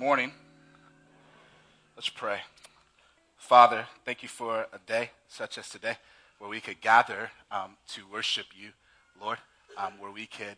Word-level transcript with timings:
morning. 0.00 0.32
Let's 1.94 2.08
pray. 2.08 2.38
Father, 3.36 3.84
thank 4.06 4.22
you 4.22 4.30
for 4.30 4.66
a 4.72 4.78
day 4.86 5.10
such 5.28 5.58
as 5.58 5.68
today 5.68 5.98
where 6.38 6.48
we 6.48 6.58
could 6.58 6.80
gather 6.80 7.30
um, 7.50 7.76
to 7.88 8.04
worship 8.10 8.46
you, 8.58 8.70
Lord, 9.20 9.36
um, 9.76 9.92
where 10.00 10.10
we 10.10 10.24
could 10.24 10.56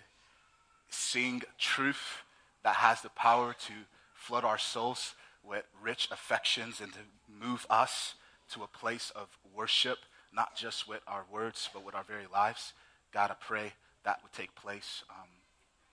sing 0.90 1.42
truth 1.58 2.22
that 2.62 2.76
has 2.76 3.00
the 3.00 3.08
power 3.08 3.52
to 3.66 3.72
flood 4.14 4.44
our 4.44 4.58
souls 4.58 5.16
with 5.42 5.64
rich 5.82 6.08
affections 6.12 6.80
and 6.80 6.92
to 6.92 7.00
move 7.44 7.66
us 7.68 8.14
to 8.52 8.62
a 8.62 8.68
place 8.68 9.10
of 9.16 9.26
worship, 9.52 9.98
not 10.32 10.54
just 10.54 10.86
with 10.86 11.00
our 11.08 11.24
words, 11.32 11.68
but 11.74 11.84
with 11.84 11.96
our 11.96 12.04
very 12.04 12.26
lives. 12.32 12.74
God, 13.12 13.32
I 13.32 13.34
pray 13.40 13.72
that 14.04 14.20
would 14.22 14.32
take 14.32 14.54
place 14.54 15.02
um, 15.10 15.26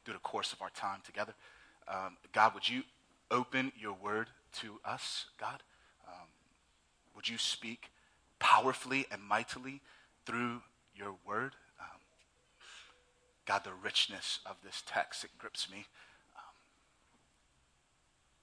through 0.05 0.13
the 0.13 0.19
course 0.19 0.53
of 0.53 0.61
our 0.61 0.69
time 0.69 0.99
together. 1.03 1.33
Um, 1.87 2.17
God, 2.31 2.53
would 2.53 2.69
you 2.69 2.83
open 3.31 3.71
your 3.79 3.93
word 3.93 4.27
to 4.59 4.79
us, 4.83 5.25
God? 5.39 5.63
Um, 6.07 6.27
would 7.15 7.29
you 7.29 7.37
speak 7.37 7.91
powerfully 8.39 9.05
and 9.11 9.21
mightily 9.21 9.81
through 10.25 10.61
your 10.95 11.15
word? 11.25 11.55
Um, 11.79 11.99
God, 13.45 13.63
the 13.63 13.73
richness 13.73 14.39
of 14.45 14.55
this 14.63 14.83
text, 14.85 15.23
it 15.23 15.31
grips 15.37 15.69
me. 15.69 15.85
Um, 16.35 16.55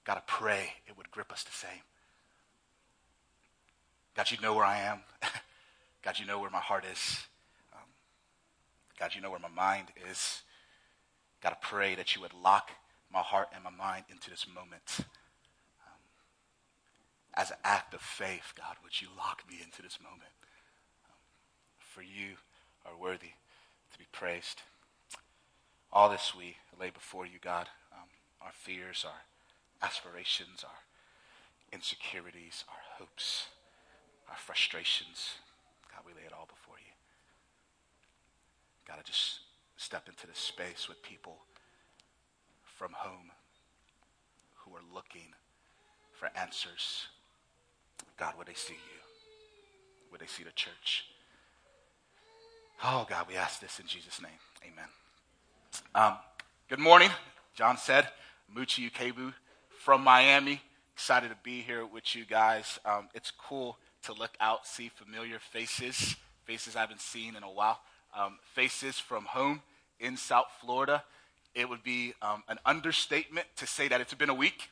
God, 0.05 0.17
I 0.17 0.21
pray 0.25 0.73
it 0.87 0.97
would 0.97 1.11
grip 1.11 1.31
us 1.31 1.43
the 1.43 1.51
same. 1.51 1.81
God, 4.15 4.31
you 4.31 4.37
know 4.41 4.53
where 4.53 4.65
I 4.65 4.79
am. 4.79 4.99
God, 6.03 6.17
you 6.17 6.25
know 6.25 6.39
where 6.39 6.49
my 6.49 6.59
heart 6.59 6.85
is. 6.91 7.25
Um, 7.73 7.87
God, 8.99 9.13
you 9.13 9.21
know 9.21 9.29
where 9.29 9.39
my 9.39 9.47
mind 9.47 9.87
is. 10.09 10.41
God, 11.41 11.51
I 11.51 11.57
pray 11.61 11.95
that 11.95 12.15
you 12.15 12.21
would 12.21 12.33
lock 12.33 12.71
my 13.11 13.19
heart 13.19 13.49
and 13.53 13.63
my 13.63 13.69
mind 13.71 14.05
into 14.09 14.29
this 14.29 14.45
moment. 14.47 14.99
Um, 14.99 15.99
as 17.35 17.51
an 17.51 17.57
act 17.63 17.93
of 17.93 18.01
faith, 18.01 18.53
God, 18.57 18.75
would 18.83 19.01
you 19.01 19.07
lock 19.17 19.43
me 19.49 19.57
into 19.63 19.81
this 19.81 19.99
moment? 20.01 20.31
Um, 21.05 21.17
for 21.79 22.01
you 22.01 22.35
are 22.85 22.97
worthy 22.97 23.33
to 23.91 23.97
be 23.97 24.05
praised. 24.11 24.61
All 25.91 26.09
this 26.09 26.33
we 26.37 26.57
lay 26.79 26.89
before 26.89 27.25
you, 27.25 27.39
God. 27.41 27.67
Um, 27.93 28.09
our 28.41 28.51
fears, 28.53 29.05
our 29.05 29.87
aspirations, 29.87 30.63
our 30.63 30.79
insecurities, 31.71 32.63
our 32.67 32.81
hopes, 32.99 33.47
our 34.29 34.37
frustrations. 34.37 35.35
God, 35.91 36.03
we 36.05 36.13
lay 36.13 36.25
it 36.25 36.33
all 36.37 36.47
before 36.47 36.75
you. 36.77 36.93
God, 38.87 38.97
I 38.99 39.03
just 39.03 39.39
step 39.77 40.07
into 40.07 40.27
this 40.27 40.39
space 40.39 40.87
with 40.87 41.01
people 41.03 41.37
from 42.77 42.93
home 42.93 43.31
who 44.53 44.75
are 44.75 44.83
looking 44.93 45.33
for 46.13 46.29
answers. 46.37 47.07
God, 48.19 48.33
would 48.37 48.47
they 48.47 48.53
see 48.53 48.73
you? 48.73 50.09
Would 50.11 50.21
they 50.21 50.27
see 50.27 50.43
the 50.43 50.51
church? 50.51 51.05
Oh, 52.83 53.07
God, 53.09 53.25
we 53.27 53.35
ask 53.35 53.59
this 53.59 53.79
in 53.79 53.87
Jesus' 53.87 54.21
name. 54.21 54.31
Amen. 54.63 54.85
Um, 55.95 56.17
good 56.69 56.79
morning. 56.79 57.09
John 57.55 57.77
said, 57.77 58.09
Muchi 58.55 58.91
Ukebu 58.91 59.33
from 59.79 60.03
Miami. 60.03 60.61
Excited 60.93 61.29
to 61.29 61.37
be 61.41 61.61
here 61.61 61.83
with 61.83 62.15
you 62.15 62.25
guys. 62.25 62.79
Um, 62.85 63.09
it's 63.15 63.31
cool 63.31 63.79
to 64.03 64.13
look 64.13 64.37
out, 64.39 64.67
see 64.67 64.89
familiar 64.89 65.39
faces, 65.39 66.15
faces 66.45 66.75
I 66.75 66.81
haven't 66.81 67.01
seen 67.01 67.35
in 67.35 67.41
a 67.41 67.51
while, 67.51 67.79
um, 68.15 68.37
faces 68.53 68.99
from 68.99 69.25
home 69.25 69.63
in 69.99 70.15
South 70.15 70.47
Florida 70.61 71.03
it 71.57 71.67
would 71.67 71.83
be 71.83 72.13
um, 72.21 72.43
an 72.47 72.59
understatement 72.65 73.47
to 73.57 73.65
say 73.65 73.87
that 73.87 73.99
it's 73.99 74.13
been 74.13 74.29
a 74.29 74.33
week. 74.33 74.69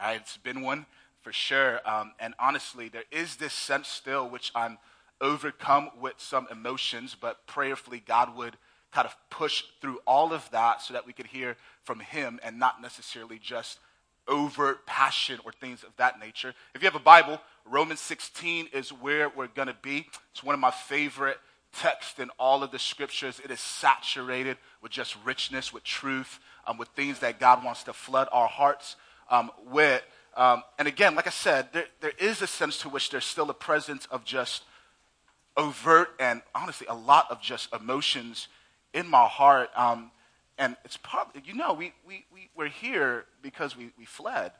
Right, 0.00 0.20
it's 0.20 0.36
been 0.36 0.62
one 0.62 0.86
for 1.22 1.32
sure. 1.32 1.80
Um, 1.84 2.12
and 2.20 2.34
honestly, 2.38 2.88
there 2.88 3.04
is 3.10 3.36
this 3.36 3.52
sense 3.52 3.88
still 3.88 4.28
which 4.28 4.52
I'm 4.54 4.78
overcome 5.20 5.90
with 6.00 6.14
some 6.18 6.46
emotions, 6.50 7.16
but 7.20 7.46
prayerfully, 7.46 8.02
God 8.06 8.36
would 8.36 8.56
kind 8.92 9.06
of 9.06 9.16
push 9.28 9.64
through 9.80 9.98
all 10.06 10.32
of 10.32 10.48
that 10.52 10.80
so 10.80 10.94
that 10.94 11.06
we 11.06 11.12
could 11.12 11.26
hear 11.26 11.56
from 11.82 12.00
Him 12.00 12.40
and 12.42 12.58
not 12.58 12.80
necessarily 12.80 13.38
just 13.38 13.78
overt 14.28 14.86
passion 14.86 15.40
or 15.44 15.52
things 15.52 15.82
of 15.82 15.94
that 15.96 16.20
nature. 16.20 16.54
If 16.74 16.82
you 16.82 16.86
have 16.86 16.94
a 16.94 17.04
Bible, 17.04 17.40
Romans 17.66 18.00
16 18.00 18.68
is 18.72 18.90
where 18.90 19.28
we're 19.28 19.48
going 19.48 19.68
to 19.68 19.76
be. 19.82 20.06
It's 20.30 20.44
one 20.44 20.54
of 20.54 20.60
my 20.60 20.70
favorite 20.70 21.38
text 21.72 22.18
in 22.18 22.30
all 22.38 22.62
of 22.62 22.70
the 22.70 22.78
scriptures. 22.78 23.40
It 23.44 23.50
is 23.50 23.60
saturated 23.60 24.56
with 24.82 24.92
just 24.92 25.16
richness, 25.24 25.72
with 25.72 25.84
truth, 25.84 26.40
um, 26.66 26.78
with 26.78 26.88
things 26.88 27.20
that 27.20 27.40
God 27.40 27.64
wants 27.64 27.84
to 27.84 27.92
flood 27.92 28.28
our 28.32 28.48
hearts 28.48 28.96
um, 29.30 29.50
with. 29.66 30.02
Um, 30.36 30.62
and 30.78 30.86
again, 30.88 31.14
like 31.14 31.26
I 31.26 31.30
said, 31.30 31.68
there, 31.72 31.86
there 32.00 32.12
is 32.18 32.42
a 32.42 32.46
sense 32.46 32.78
to 32.78 32.88
which 32.88 33.10
there's 33.10 33.24
still 33.24 33.50
a 33.50 33.54
presence 33.54 34.06
of 34.06 34.24
just 34.24 34.64
overt 35.56 36.10
and 36.18 36.42
honestly 36.54 36.86
a 36.88 36.94
lot 36.94 37.26
of 37.30 37.40
just 37.40 37.72
emotions 37.72 38.48
in 38.94 39.06
my 39.06 39.26
heart. 39.26 39.70
Um, 39.76 40.10
and 40.58 40.76
it's 40.84 40.96
probably, 40.96 41.42
you 41.44 41.54
know, 41.54 41.72
we, 41.72 41.92
we, 42.06 42.24
we, 42.32 42.50
we're 42.54 42.68
here 42.68 43.24
because 43.42 43.76
we, 43.76 43.90
we 43.98 44.04
fled. 44.04 44.52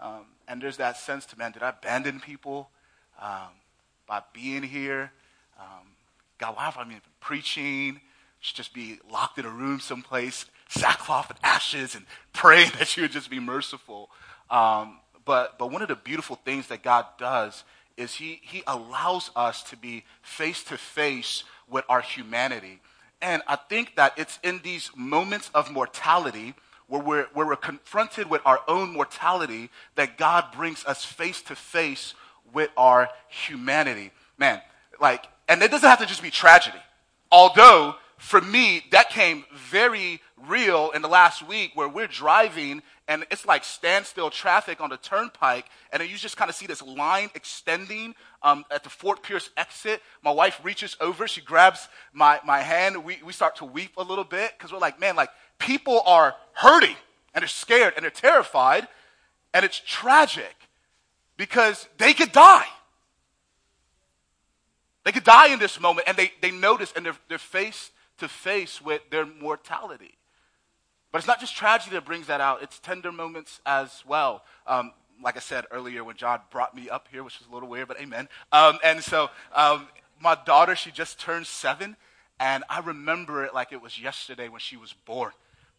Um, 0.00 0.26
and 0.46 0.62
there's 0.62 0.76
that 0.76 0.96
sense 0.96 1.26
to, 1.26 1.38
man, 1.38 1.52
did 1.52 1.62
I 1.62 1.70
abandon 1.70 2.20
people 2.20 2.70
um, 3.20 3.48
by 4.06 4.22
being 4.32 4.62
here? 4.62 5.10
Um, 5.58 5.86
God, 6.38 6.56
why 6.56 6.64
have 6.64 6.76
I 6.78 6.84
been 6.84 7.00
preaching? 7.20 8.00
Should 8.40 8.56
just 8.56 8.72
be 8.72 8.98
locked 9.10 9.38
in 9.38 9.44
a 9.44 9.50
room 9.50 9.80
someplace, 9.80 10.46
sackcloth 10.68 11.30
and 11.30 11.38
ashes, 11.42 11.94
and 11.94 12.06
praying 12.32 12.70
that 12.78 12.96
you 12.96 13.02
would 13.02 13.12
just 13.12 13.30
be 13.30 13.40
merciful. 13.40 14.10
Um, 14.50 15.00
but, 15.24 15.58
but 15.58 15.70
one 15.70 15.82
of 15.82 15.88
the 15.88 15.96
beautiful 15.96 16.36
things 16.36 16.68
that 16.68 16.82
God 16.82 17.06
does 17.18 17.64
is 17.96 18.14
he, 18.14 18.40
he 18.42 18.62
allows 18.66 19.30
us 19.34 19.62
to 19.64 19.76
be 19.76 20.04
face 20.22 20.62
to 20.64 20.78
face 20.78 21.44
with 21.68 21.84
our 21.88 22.00
humanity. 22.00 22.80
And 23.20 23.42
I 23.48 23.56
think 23.56 23.96
that 23.96 24.14
it's 24.16 24.38
in 24.44 24.60
these 24.62 24.90
moments 24.96 25.50
of 25.52 25.70
mortality 25.70 26.54
where 26.86 27.02
we're, 27.02 27.26
where 27.34 27.46
we're 27.46 27.56
confronted 27.56 28.30
with 28.30 28.40
our 28.46 28.60
own 28.68 28.92
mortality 28.92 29.68
that 29.96 30.16
God 30.16 30.46
brings 30.56 30.84
us 30.86 31.04
face 31.04 31.42
to 31.42 31.56
face 31.56 32.14
with 32.52 32.70
our 32.76 33.08
humanity. 33.28 34.12
Man, 34.38 34.62
like 35.00 35.26
and 35.48 35.62
it 35.62 35.70
doesn't 35.70 35.88
have 35.88 35.98
to 36.00 36.06
just 36.06 36.22
be 36.22 36.30
tragedy. 36.30 36.78
Although, 37.32 37.96
for 38.16 38.40
me, 38.40 38.84
that 38.90 39.10
came 39.10 39.44
very 39.54 40.20
real 40.46 40.90
in 40.90 41.02
the 41.02 41.08
last 41.08 41.46
week 41.46 41.72
where 41.74 41.88
we're 41.88 42.06
driving 42.06 42.82
and 43.08 43.26
it's 43.30 43.46
like 43.46 43.64
standstill 43.64 44.28
traffic 44.28 44.82
on 44.82 44.90
the 44.90 44.98
turnpike, 44.98 45.64
and 45.92 46.02
you 46.02 46.16
just 46.16 46.36
kind 46.36 46.50
of 46.50 46.54
see 46.54 46.66
this 46.66 46.82
line 46.82 47.30
extending 47.34 48.14
um, 48.42 48.66
at 48.70 48.84
the 48.84 48.90
Fort 48.90 49.22
Pierce 49.22 49.48
exit. 49.56 50.02
My 50.22 50.30
wife 50.30 50.60
reaches 50.62 50.94
over, 51.00 51.26
she 51.26 51.40
grabs 51.40 51.88
my, 52.12 52.38
my 52.44 52.60
hand, 52.60 53.02
we, 53.02 53.18
we 53.24 53.32
start 53.32 53.56
to 53.56 53.64
weep 53.64 53.92
a 53.96 54.02
little 54.02 54.24
bit 54.24 54.52
because 54.56 54.72
we're 54.72 54.78
like, 54.78 55.00
man, 55.00 55.16
like 55.16 55.30
people 55.58 56.02
are 56.04 56.34
hurting 56.52 56.96
and 57.34 57.42
they're 57.42 57.48
scared 57.48 57.94
and 57.96 58.02
they're 58.02 58.10
terrified, 58.10 58.86
and 59.54 59.64
it's 59.64 59.80
tragic 59.80 60.54
because 61.38 61.88
they 61.96 62.12
could 62.12 62.32
die. 62.32 62.66
They 65.08 65.12
could 65.12 65.24
die 65.24 65.50
in 65.50 65.58
this 65.58 65.80
moment, 65.80 66.06
and 66.06 66.18
they, 66.18 66.32
they 66.42 66.50
notice 66.50 66.92
and 66.94 67.06
they're, 67.06 67.16
they're 67.30 67.38
face 67.38 67.92
to 68.18 68.28
face 68.28 68.82
with 68.82 69.00
their 69.08 69.24
mortality. 69.24 70.18
But 71.10 71.16
it's 71.16 71.26
not 71.26 71.40
just 71.40 71.56
tragedy 71.56 71.94
that 71.94 72.04
brings 72.04 72.26
that 72.26 72.42
out, 72.42 72.62
it's 72.62 72.78
tender 72.78 73.10
moments 73.10 73.62
as 73.64 74.04
well. 74.06 74.44
Um, 74.66 74.92
like 75.24 75.38
I 75.38 75.40
said 75.40 75.64
earlier, 75.70 76.04
when 76.04 76.16
John 76.16 76.40
brought 76.50 76.76
me 76.76 76.90
up 76.90 77.08
here, 77.10 77.24
which 77.24 77.38
was 77.38 77.48
a 77.48 77.54
little 77.54 77.70
weird, 77.70 77.88
but 77.88 77.98
amen. 77.98 78.28
Um, 78.52 78.78
and 78.84 79.02
so 79.02 79.30
um, 79.54 79.88
my 80.20 80.36
daughter, 80.44 80.76
she 80.76 80.90
just 80.90 81.18
turned 81.18 81.46
seven, 81.46 81.96
and 82.38 82.62
I 82.68 82.80
remember 82.80 83.46
it 83.46 83.54
like 83.54 83.72
it 83.72 83.80
was 83.80 83.98
yesterday 83.98 84.50
when 84.50 84.60
she 84.60 84.76
was 84.76 84.92
born. 84.92 85.32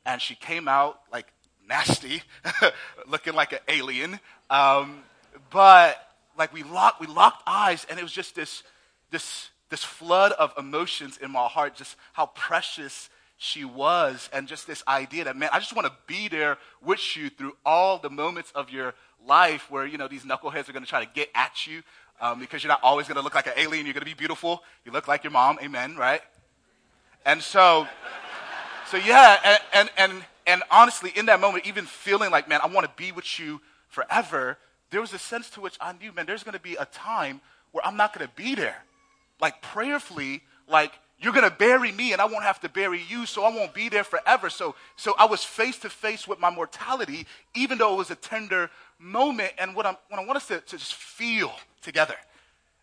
And 0.08 0.20
she 0.20 0.34
came 0.34 0.68
out 0.68 1.02
like 1.14 1.28
nasty, 1.68 2.24
looking 3.08 3.36
like 3.36 3.54
an 3.54 3.60
alien. 3.68 4.20
Um, 4.50 5.04
but 5.52 6.04
like 6.36 6.52
we 6.52 6.64
locked, 6.64 7.00
we 7.00 7.06
locked 7.06 7.44
eyes, 7.46 7.86
and 7.92 8.00
it 8.00 8.02
was 8.02 8.12
just 8.12 8.34
this 8.34 8.64
this, 9.12 9.50
this 9.70 9.84
flood 9.84 10.32
of 10.34 10.54
emotions 10.58 11.18
in 11.18 11.32
my 11.32 11.48
heart, 11.48 11.76
just 11.76 11.96
how 12.14 12.28
precious 12.28 13.10
she 13.38 13.64
was, 13.64 14.30
and 14.34 14.48
just 14.48 14.68
this 14.68 14.84
idea 14.88 15.24
that, 15.24 15.38
man, 15.38 15.50
I 15.54 15.60
just 15.60 15.74
want 15.74 15.88
to 15.88 15.94
be 16.08 16.28
there 16.28 16.58
with 16.84 17.16
you 17.16 17.30
through 17.30 17.54
all 17.66 17.98
the 17.98 18.10
moments 18.10 18.52
of 18.54 18.70
your 18.70 18.94
life 19.26 19.72
where, 19.72 19.86
you 19.86 19.98
know, 19.98 20.08
these 20.08 20.24
knuckleheads 20.24 20.68
are 20.68 20.74
going 20.74 20.84
to 20.84 20.90
try 20.90 21.04
to 21.04 21.12
get 21.14 21.30
at 21.34 21.66
you 21.66 21.82
um, 22.20 22.40
because 22.40 22.64
you're 22.64 22.70
not 22.70 22.84
always 22.84 23.08
going 23.08 23.16
to 23.16 23.22
look 23.22 23.36
like 23.36 23.48
an 23.48 23.54
alien. 23.56 23.86
You're 23.86 23.94
going 23.94 24.02
to 24.02 24.06
be 24.06 24.14
beautiful. 24.14 24.64
You 24.84 24.92
look 24.92 25.08
like 25.08 25.24
your 25.24 25.32
mom. 25.32 25.58
Amen, 25.64 25.96
right? 25.96 26.22
And 27.26 27.42
so, 27.42 27.88
so 28.88 28.98
yeah, 28.98 29.40
and, 29.44 29.60
and, 29.74 29.90
and, 29.98 30.26
and 30.46 30.64
honestly, 30.70 31.12
in 31.16 31.28
that 31.28 31.40
moment, 31.40 31.66
even 31.66 31.86
feeling 31.86 32.32
like, 32.32 32.50
man, 32.50 32.60
I 32.62 32.68
want 32.68 32.88
to 32.88 32.94
be 33.02 33.12
with 33.12 33.40
you 33.40 33.62
forever, 33.88 34.58
there 34.90 35.00
was 35.00 35.14
a 35.14 35.20
sense 35.20 35.50
to 35.52 35.62
which 35.62 35.78
I 35.80 35.94
knew, 35.94 36.12
man, 36.12 36.26
there's 36.26 36.44
going 36.44 36.58
to 36.58 36.62
be 36.62 36.76
a 36.76 36.86
time 36.86 37.40
where 37.72 37.86
I'm 37.86 37.96
not 37.96 38.14
going 38.14 38.28
to 38.28 38.34
be 38.36 38.56
there 38.56 38.84
like 39.40 39.62
prayerfully, 39.62 40.42
like 40.68 40.94
you're 41.20 41.34
going 41.34 41.50
to 41.50 41.56
bury 41.56 41.92
me 41.92 42.14
and 42.14 42.22
I 42.22 42.26
won't 42.26 42.44
have 42.44 42.62
to 42.62 42.70
bury 42.70 43.02
you, 43.10 43.26
so 43.26 43.44
I 43.44 43.50
won't 43.50 43.74
be 43.74 43.90
there 43.90 44.04
forever. 44.04 44.50
So, 44.50 44.76
so 44.96 45.14
I 45.18 45.26
was 45.26 45.44
face 45.44 45.78
to 45.80 45.90
face 45.90 46.28
with 46.28 46.40
my 46.40 46.50
mortality, 46.50 47.26
even 47.54 47.78
though 47.78 47.94
it 47.94 47.98
was 47.98 48.12
a 48.12 48.16
tender 48.16 48.70
moment. 49.00 49.52
And 49.58 49.76
what, 49.76 49.86
I'm, 49.86 49.98
what 50.08 50.20
I 50.20 50.26
want 50.26 50.38
us 50.38 50.48
to, 50.48 50.62
to 50.62 50.78
just 50.78 50.94
feel 50.94 51.52
together 51.82 52.16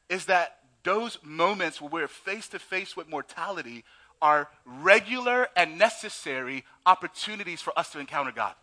is 0.08 0.26
that 0.26 0.58
those 0.84 1.18
moments 1.22 1.80
where 1.80 1.90
we're 1.90 2.08
face 2.08 2.46
to 2.48 2.58
face 2.58 2.96
with 2.96 3.08
mortality 3.08 3.84
are 4.20 4.48
regular 4.64 5.48
and 5.56 5.78
necessary 5.78 6.64
opportunities 6.84 7.60
for 7.62 7.76
us 7.78 7.90
to 7.90 7.98
encounter 7.98 8.32
God. 8.32 8.54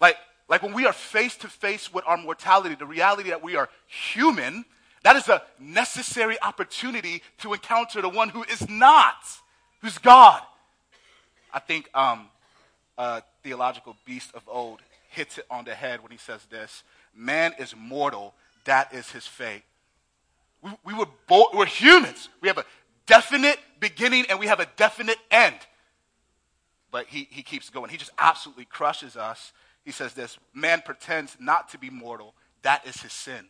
Like, 0.00 0.16
like 0.48 0.62
when 0.62 0.74
we 0.74 0.86
are 0.86 0.92
face 0.92 1.36
to 1.38 1.48
face 1.48 1.92
with 1.92 2.04
our 2.06 2.16
mortality, 2.16 2.74
the 2.74 2.86
reality 2.86 3.30
that 3.30 3.42
we 3.42 3.56
are 3.56 3.68
human, 3.86 4.64
that 5.02 5.16
is 5.16 5.28
a 5.28 5.42
necessary 5.58 6.40
opportunity 6.40 7.22
to 7.38 7.52
encounter 7.52 8.00
the 8.00 8.08
one 8.08 8.28
who 8.28 8.44
is 8.44 8.68
not, 8.68 9.16
who's 9.80 9.98
God. 9.98 10.42
I 11.52 11.58
think 11.58 11.88
um, 11.94 12.28
a 12.96 13.22
theological 13.42 13.96
beast 14.04 14.30
of 14.34 14.42
old 14.46 14.80
hits 15.10 15.38
it 15.38 15.46
on 15.50 15.64
the 15.64 15.74
head 15.74 16.02
when 16.02 16.10
he 16.12 16.18
says 16.18 16.44
this 16.50 16.82
Man 17.14 17.52
is 17.58 17.74
mortal, 17.76 18.34
that 18.64 18.94
is 18.94 19.10
his 19.10 19.26
fate. 19.26 19.62
We, 20.62 20.70
we 20.84 20.94
were 20.94 21.08
bo- 21.26 21.50
we're 21.52 21.66
humans. 21.66 22.28
We 22.40 22.48
have 22.48 22.58
a 22.58 22.64
definite 23.06 23.58
beginning 23.80 24.26
and 24.30 24.38
we 24.38 24.46
have 24.46 24.60
a 24.60 24.66
definite 24.76 25.18
end. 25.30 25.56
But 26.90 27.06
he, 27.06 27.26
he 27.30 27.42
keeps 27.42 27.70
going. 27.70 27.90
He 27.90 27.96
just 27.96 28.12
absolutely 28.18 28.66
crushes 28.66 29.16
us. 29.16 29.52
He 29.84 29.90
says 29.90 30.14
this 30.14 30.38
Man 30.54 30.82
pretends 30.84 31.36
not 31.40 31.70
to 31.70 31.78
be 31.78 31.90
mortal, 31.90 32.34
that 32.62 32.86
is 32.86 33.00
his 33.02 33.12
sin. 33.12 33.46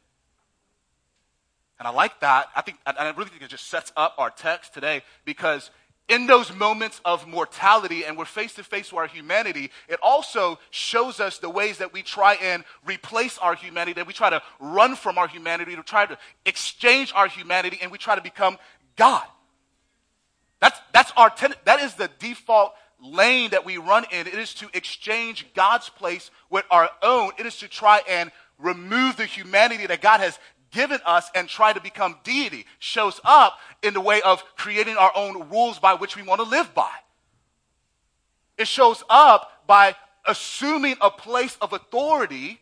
And 1.82 1.88
I 1.88 1.90
like 1.90 2.20
that. 2.20 2.49
I 2.55 2.61
think, 2.61 2.79
and 2.87 2.96
I 2.96 3.11
really 3.11 3.31
think 3.31 3.43
it 3.43 3.49
just 3.49 3.67
sets 3.67 3.90
up 3.96 4.14
our 4.17 4.31
text 4.31 4.73
today 4.73 5.02
because 5.25 5.73
in 6.08 6.29
those 6.29 6.55
moments 6.55 7.00
of 7.05 7.26
mortality 7.26 8.05
and 8.05 8.17
we're 8.17 8.25
face 8.25 8.55
to 8.55 8.62
face 8.62 8.93
with 8.93 9.00
our 9.00 9.08
humanity, 9.08 9.69
it 9.88 9.99
also 10.00 10.61
shows 10.70 11.19
us 11.19 11.38
the 11.38 11.50
ways 11.50 11.79
that 11.79 11.93
we 11.93 12.02
try 12.02 12.34
and 12.34 12.62
replace 12.87 13.37
our 13.38 13.56
humanity, 13.56 13.94
that 13.94 14.06
we 14.06 14.12
try 14.12 14.31
to 14.31 14.40
run 14.61 14.94
from 14.94 15.19
our 15.19 15.26
humanity, 15.26 15.75
to 15.75 15.82
try 15.82 16.06
to 16.06 16.17
exchange 16.46 17.12
our 17.17 17.26
humanity, 17.26 17.81
and 17.82 17.90
we 17.90 17.99
try 17.99 18.14
to 18.14 18.23
become 18.23 18.58
God. 18.94 19.25
That's, 20.61 20.79
that's 20.93 21.12
our 21.17 21.31
ten- 21.31 21.55
that 21.64 21.81
is 21.81 21.94
the 21.94 22.08
default 22.20 22.75
lane 23.02 23.50
that 23.50 23.67
we 23.67 23.79
run 23.79 24.05
in. 24.12 24.29
It 24.29 24.34
is 24.34 24.55
to 24.55 24.69
exchange 24.73 25.49
God's 25.52 25.88
place 25.88 26.31
with 26.49 26.64
our 26.70 26.88
own. 27.02 27.32
It 27.40 27.46
is 27.46 27.56
to 27.56 27.67
try 27.67 28.02
and 28.08 28.31
remove 28.58 29.17
the 29.17 29.26
humanity 29.26 29.87
that 29.87 30.00
God 30.00 30.20
has 30.20 30.38
given 30.73 30.99
us 31.07 31.31
and 31.35 31.49
try 31.49 31.73
to 31.73 31.81
become 31.81 32.17
deity 32.25 32.67
shows 32.79 33.21
up 33.25 33.59
in 33.83 33.95
the 33.95 34.01
way 34.01 34.21
of 34.23 34.43
creating 34.57 34.97
our 34.97 35.13
own 35.15 35.49
rules 35.49 35.79
by 35.79 35.95
which 35.95 36.17
we 36.17 36.23
want 36.23 36.41
to 36.41 36.49
live 36.49 36.75
by. 36.75 36.91
It 38.59 38.67
shows 38.67 39.05
up 39.09 39.67
by 39.67 39.95
assuming 40.27 40.97
a 41.01 41.11
place 41.11 41.57
of 41.61 41.73
authority, 41.73 42.61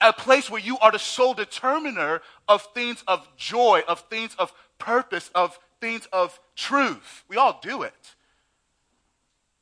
a 0.00 0.12
place 0.12 0.50
where 0.50 0.60
you 0.60 0.78
are 0.78 0.92
the 0.92 0.98
sole 0.98 1.34
determiner 1.34 2.22
of 2.48 2.66
things 2.74 3.04
of 3.06 3.28
joy, 3.36 3.82
of 3.86 4.00
things 4.10 4.34
of 4.38 4.52
purpose, 4.78 5.30
of 5.34 5.58
things 5.80 6.08
of 6.12 6.38
truth. 6.56 7.24
We 7.28 7.36
all 7.36 7.60
do 7.62 7.82
it. 7.82 8.14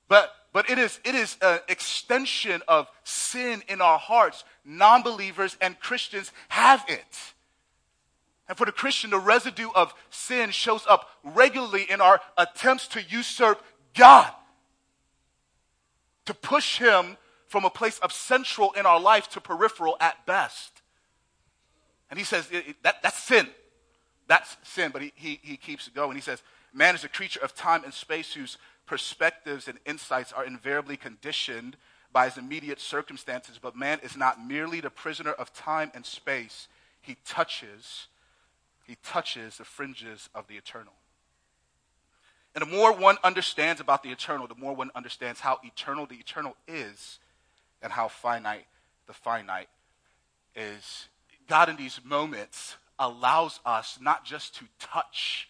But 0.08 0.32
but 0.58 0.68
it 0.68 0.76
is, 0.76 0.98
it 1.04 1.14
is 1.14 1.36
an 1.40 1.60
extension 1.68 2.62
of 2.66 2.90
sin 3.04 3.62
in 3.68 3.80
our 3.80 3.96
hearts. 3.96 4.42
Non 4.64 5.02
believers 5.02 5.56
and 5.60 5.78
Christians 5.78 6.32
have 6.48 6.84
it. 6.88 7.16
And 8.48 8.58
for 8.58 8.64
the 8.64 8.72
Christian, 8.72 9.10
the 9.10 9.20
residue 9.20 9.68
of 9.76 9.94
sin 10.10 10.50
shows 10.50 10.84
up 10.88 11.10
regularly 11.22 11.86
in 11.88 12.00
our 12.00 12.20
attempts 12.36 12.88
to 12.88 13.02
usurp 13.08 13.62
God, 13.94 14.32
to 16.24 16.34
push 16.34 16.78
Him 16.78 17.16
from 17.46 17.64
a 17.64 17.70
place 17.70 18.00
of 18.00 18.12
central 18.12 18.72
in 18.72 18.84
our 18.84 18.98
life 18.98 19.28
to 19.28 19.40
peripheral 19.40 19.96
at 20.00 20.26
best. 20.26 20.82
And 22.10 22.18
he 22.18 22.24
says 22.24 22.50
that, 22.82 23.00
that's 23.00 23.22
sin. 23.22 23.46
That's 24.26 24.56
sin. 24.64 24.90
But 24.92 25.02
he, 25.02 25.12
he, 25.14 25.38
he 25.40 25.56
keeps 25.56 25.88
going. 25.88 26.16
He 26.16 26.20
says, 26.20 26.42
Man 26.74 26.96
is 26.96 27.04
a 27.04 27.08
creature 27.08 27.44
of 27.44 27.54
time 27.54 27.84
and 27.84 27.94
space 27.94 28.32
whose 28.32 28.58
perspectives 28.88 29.68
and 29.68 29.78
insights 29.86 30.32
are 30.32 30.44
invariably 30.44 30.96
conditioned 30.96 31.76
by 32.12 32.24
his 32.24 32.38
immediate 32.38 32.80
circumstances, 32.80 33.58
but 33.60 33.76
man 33.76 34.00
is 34.02 34.16
not 34.16 34.44
merely 34.44 34.80
the 34.80 34.90
prisoner 34.90 35.32
of 35.32 35.52
time 35.52 35.92
and 35.94 36.04
space. 36.04 36.66
He 37.00 37.16
touches, 37.24 38.08
he 38.86 38.96
touches 39.04 39.58
the 39.58 39.64
fringes 39.64 40.30
of 40.34 40.48
the 40.48 40.56
eternal. 40.56 40.94
And 42.54 42.62
the 42.62 42.76
more 42.76 42.92
one 42.92 43.18
understands 43.22 43.80
about 43.80 44.02
the 44.02 44.10
eternal, 44.10 44.46
the 44.46 44.54
more 44.54 44.74
one 44.74 44.90
understands 44.94 45.38
how 45.38 45.60
eternal 45.62 46.06
the 46.06 46.16
eternal 46.16 46.56
is 46.66 47.18
and 47.82 47.92
how 47.92 48.08
finite 48.08 48.66
the 49.06 49.12
finite 49.12 49.68
is. 50.56 51.08
God, 51.46 51.68
in 51.68 51.76
these 51.76 52.00
moments, 52.02 52.76
allows 52.98 53.60
us 53.64 53.98
not 54.00 54.24
just 54.24 54.56
to 54.56 54.64
touch 54.80 55.48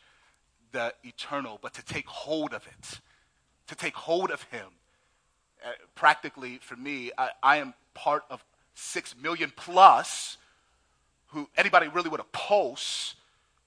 the 0.73 0.93
eternal, 1.03 1.59
but 1.63 1.73
to 1.75 1.85
take 1.85 2.07
hold 2.07 2.53
of 2.53 2.67
it 2.67 3.01
to 3.69 3.75
take 3.75 3.95
hold 3.95 4.31
of 4.31 4.43
him. 4.45 4.67
Uh, 5.65 5.71
practically, 5.95 6.59
for 6.63 6.77
me, 6.77 7.11
I, 7.17 7.31
I 7.43 7.57
am 7.59 7.75
part 7.95 8.25
of 8.31 8.45
six 8.75 9.15
million 9.21 9.53
plus 9.57 10.37
who 11.29 11.49
anybody 11.57 11.89
really 11.89 12.09
with 12.09 12.21
a 12.21 12.27
pulse 12.33 13.15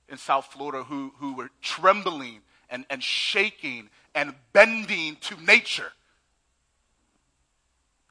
in 0.09 0.17
South 0.17 0.45
Florida 0.45 0.83
who, 0.83 1.13
who 1.17 1.33
were 1.33 1.49
trembling 1.61 2.41
and, 2.69 2.85
and 2.89 3.03
shaking 3.03 3.89
and 4.15 4.33
bending 4.53 5.17
to 5.17 5.35
nature. 5.43 5.91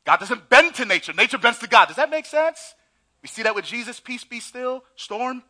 God 0.05 0.21
doesn't 0.21 0.49
bend 0.49 0.75
to 0.77 0.85
nature, 0.85 1.13
nature 1.13 1.39
bends 1.39 1.59
to 1.59 1.69
God. 1.69 1.89
Does 1.89 1.97
that 1.97 2.11
make 2.11 2.27
sense? 2.27 2.75
We 3.23 3.29
see 3.29 3.43
that 3.43 3.55
with 3.55 3.65
Jesus, 3.65 4.01
peace 4.01 4.25
be 4.25 4.41
still, 4.41 4.83
storm. 4.97 5.43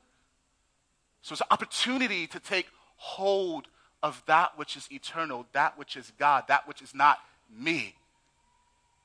So 1.23 1.35
it's 1.35 1.41
an 1.41 1.47
opportunity 1.51 2.27
to 2.29 2.41
take 2.41 2.67
hold 2.97 3.69
of 4.03 4.23
that 4.27 4.57
which 4.57 4.77
is 4.77 4.89
eternal, 4.91 5.47
that 5.53 5.79
which 5.79 5.97
is 5.97 6.13
God, 6.19 6.45
that 6.49 6.67
which 6.67 6.83
is 6.83 6.95
not 6.95 7.19
me. 7.55 7.95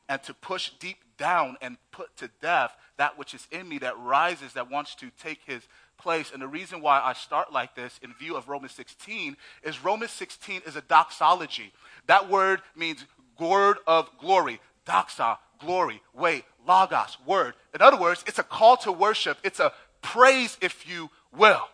And 0.07 0.21
to 0.23 0.33
push 0.33 0.71
deep 0.79 0.97
down 1.17 1.57
and 1.61 1.77
put 1.91 2.15
to 2.17 2.29
death 2.41 2.75
that 2.97 3.17
which 3.17 3.33
is 3.33 3.47
in 3.51 3.67
me 3.67 3.77
that 3.79 3.97
rises, 3.99 4.53
that 4.53 4.71
wants 4.71 4.95
to 4.95 5.11
take 5.21 5.39
his 5.45 5.61
place. 5.97 6.31
And 6.31 6.41
the 6.41 6.47
reason 6.47 6.81
why 6.81 7.01
I 7.01 7.13
start 7.13 7.51
like 7.51 7.75
this 7.75 7.99
in 8.01 8.13
view 8.13 8.35
of 8.35 8.47
Romans 8.47 8.73
16 8.73 9.35
is 9.63 9.83
Romans 9.83 10.11
16 10.11 10.61
is 10.65 10.75
a 10.75 10.81
doxology. 10.81 11.73
That 12.07 12.29
word 12.29 12.61
means 12.75 13.05
word 13.39 13.77
of 13.87 14.09
glory. 14.19 14.59
Doxa, 14.85 15.37
glory, 15.59 16.01
way, 16.13 16.43
logos, 16.67 17.17
word. 17.25 17.53
In 17.73 17.81
other 17.81 17.99
words, 17.99 18.23
it's 18.27 18.39
a 18.39 18.43
call 18.43 18.77
to 18.77 18.91
worship. 18.91 19.37
It's 19.43 19.59
a 19.59 19.73
praise, 20.01 20.57
if 20.61 20.87
you 20.87 21.09
will. 21.35 21.67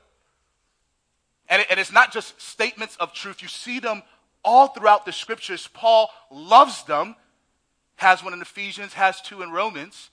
And, 1.52 1.62
it, 1.62 1.68
and 1.70 1.80
it's 1.80 1.92
not 1.92 2.12
just 2.12 2.42
statements 2.42 2.96
of 2.96 3.14
truth. 3.14 3.42
You 3.42 3.50
see 3.50 3.80
them 3.80 4.02
all 4.44 4.70
throughout 4.70 5.06
the 5.06 5.12
scriptures. 5.12 5.70
Paul 5.72 6.10
loves 6.32 6.84
them, 6.86 7.16
has 7.98 8.24
one 8.24 8.34
in 8.34 8.42
Ephesians, 8.42 8.94
has 8.94 9.22
two 9.22 9.44
in 9.44 9.52
Romans. 9.52 10.10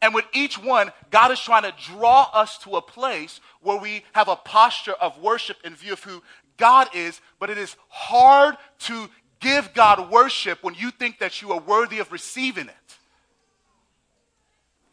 And 0.00 0.14
with 0.14 0.24
each 0.32 0.56
one, 0.56 0.92
God 1.10 1.32
is 1.32 1.40
trying 1.40 1.64
to 1.64 1.74
draw 1.92 2.30
us 2.32 2.58
to 2.58 2.76
a 2.76 2.82
place 2.82 3.40
where 3.60 3.78
we 3.78 4.04
have 4.12 4.28
a 4.28 4.36
posture 4.36 4.92
of 4.92 5.20
worship 5.20 5.56
in 5.64 5.74
view 5.74 5.94
of 5.94 6.04
who 6.04 6.22
God 6.56 6.88
is, 6.94 7.20
but 7.40 7.50
it 7.50 7.58
is 7.58 7.76
hard 7.88 8.56
to 8.80 9.08
give 9.40 9.74
God 9.74 10.10
worship 10.10 10.62
when 10.62 10.74
you 10.74 10.92
think 10.92 11.18
that 11.18 11.42
you 11.42 11.52
are 11.52 11.60
worthy 11.60 11.98
of 11.98 12.12
receiving 12.12 12.68
it. 12.68 12.87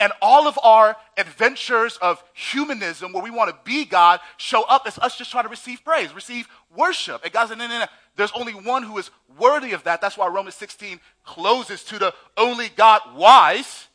And 0.05 0.13
all 0.21 0.47
of 0.47 0.59
our 0.61 0.95
adventures 1.17 1.97
of 1.97 2.23
humanism, 2.35 3.11
where 3.11 3.23
we 3.23 3.31
want 3.31 3.49
to 3.49 3.57
be 3.63 3.85
God, 3.85 4.19
show 4.37 4.61
up 4.65 4.83
as 4.85 4.99
us 4.99 5.17
just 5.17 5.31
trying 5.31 5.45
to 5.45 5.49
receive 5.49 5.83
praise, 5.83 6.13
receive 6.13 6.47
worship. 6.75 7.23
And 7.23 7.33
God 7.33 7.49
said, 7.49 7.57
no, 7.57 7.67
no, 7.67 7.79
no. 7.79 7.85
There's 8.15 8.31
only 8.33 8.53
one 8.53 8.83
who 8.83 8.99
is 8.99 9.09
worthy 9.39 9.71
of 9.71 9.83
that. 9.85 10.01
That's 10.01 10.15
why 10.15 10.27
Romans 10.27 10.53
16 10.53 10.99
closes 11.23 11.83
to 11.85 11.97
the 11.97 12.13
only 12.37 12.69
God 12.69 13.01
wise. 13.15 13.87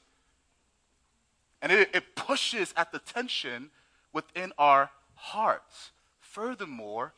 And 1.63 1.71
it, 1.71 1.91
it 1.95 2.17
pushes 2.17 2.75
at 2.77 2.91
the 2.91 2.99
tension 2.99 3.71
within 4.13 4.53
our 4.59 4.91
hearts. 5.15 5.93
Furthermore, 6.19 7.13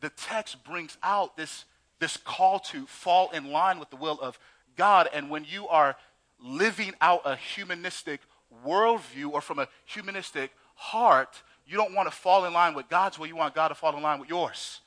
the 0.00 0.08
text 0.08 0.64
brings 0.64 0.98
out 1.04 1.36
this, 1.36 1.66
this 2.00 2.16
call 2.16 2.58
to 2.58 2.84
fall 2.86 3.30
in 3.30 3.52
line 3.52 3.78
with 3.78 3.90
the 3.90 3.96
will 3.96 4.18
of 4.20 4.40
God. 4.76 5.08
And 5.14 5.30
when 5.30 5.44
you 5.48 5.68
are 5.68 5.94
living 6.42 6.94
out 7.00 7.22
a 7.24 7.36
humanistic 7.36 8.20
worldview 8.66 9.30
or 9.30 9.40
from 9.40 9.58
a 9.58 9.68
humanistic 9.84 10.50
heart, 10.74 11.42
you 11.66 11.76
don't 11.76 11.94
want 11.94 12.10
to 12.10 12.16
fall 12.16 12.44
in 12.44 12.52
line 12.52 12.74
with 12.74 12.88
God's 12.88 13.18
will. 13.18 13.26
You 13.26 13.36
want 13.36 13.54
God 13.54 13.68
to 13.68 13.74
fall 13.74 13.96
in 13.96 14.02
line 14.02 14.20
with 14.20 14.28
yours. 14.28 14.80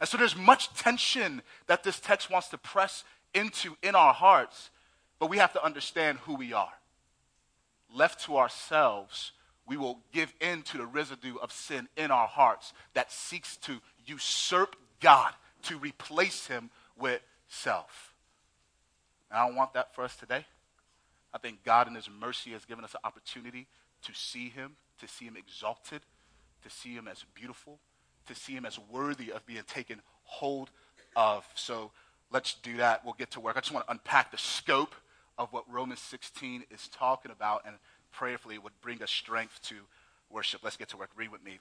And 0.00 0.08
so 0.08 0.16
there's 0.16 0.36
much 0.36 0.72
tension 0.74 1.42
that 1.66 1.82
this 1.82 2.00
text 2.00 2.30
wants 2.30 2.48
to 2.48 2.58
press 2.58 3.04
into 3.32 3.76
in 3.82 3.94
our 3.94 4.14
hearts, 4.14 4.70
but 5.18 5.28
we 5.28 5.38
have 5.38 5.52
to 5.54 5.64
understand 5.64 6.18
who 6.18 6.34
we 6.34 6.52
are. 6.52 6.72
Left 7.92 8.24
to 8.24 8.36
ourselves, 8.36 9.32
we 9.66 9.76
will 9.76 10.00
give 10.12 10.32
in 10.40 10.62
to 10.62 10.78
the 10.78 10.86
residue 10.86 11.36
of 11.36 11.52
sin 11.52 11.88
in 11.96 12.10
our 12.10 12.26
hearts 12.26 12.72
that 12.94 13.10
seeks 13.10 13.56
to 13.58 13.80
usurp 14.06 14.76
God, 15.00 15.32
to 15.62 15.78
replace 15.78 16.46
him 16.46 16.70
with 16.98 17.20
self. 17.48 18.14
And 19.30 19.38
I 19.38 19.46
don't 19.46 19.56
want 19.56 19.74
that 19.74 19.94
for 19.94 20.04
us 20.04 20.16
today. 20.16 20.44
I 21.34 21.38
think 21.38 21.64
God 21.64 21.88
in 21.88 21.94
his 21.96 22.08
mercy 22.08 22.50
has 22.50 22.64
given 22.64 22.84
us 22.84 22.94
an 22.94 23.00
opportunity 23.02 23.66
to 24.02 24.14
see 24.14 24.48
him, 24.48 24.76
to 25.00 25.08
see 25.08 25.24
him 25.24 25.36
exalted, 25.36 26.02
to 26.62 26.70
see 26.70 26.94
him 26.94 27.08
as 27.08 27.24
beautiful, 27.34 27.80
to 28.28 28.34
see 28.34 28.52
him 28.52 28.64
as 28.64 28.78
worthy 28.78 29.32
of 29.32 29.44
being 29.44 29.64
taken 29.66 30.00
hold 30.22 30.70
of. 31.16 31.44
So 31.54 31.90
let's 32.30 32.54
do 32.54 32.76
that. 32.76 33.04
We'll 33.04 33.14
get 33.14 33.32
to 33.32 33.40
work. 33.40 33.56
I 33.56 33.60
just 33.60 33.72
want 33.72 33.84
to 33.86 33.92
unpack 33.92 34.30
the 34.30 34.38
scope 34.38 34.94
of 35.36 35.52
what 35.52 35.64
Romans 35.70 36.00
16 36.00 36.64
is 36.70 36.88
talking 36.88 37.32
about 37.32 37.62
and 37.66 37.76
prayerfully 38.12 38.58
would 38.58 38.72
bring 38.80 39.02
us 39.02 39.10
strength 39.10 39.60
to 39.62 39.74
worship. 40.30 40.60
Let's 40.62 40.76
get 40.76 40.88
to 40.90 40.96
work. 40.96 41.10
Read 41.16 41.32
with 41.32 41.44
me. 41.44 41.58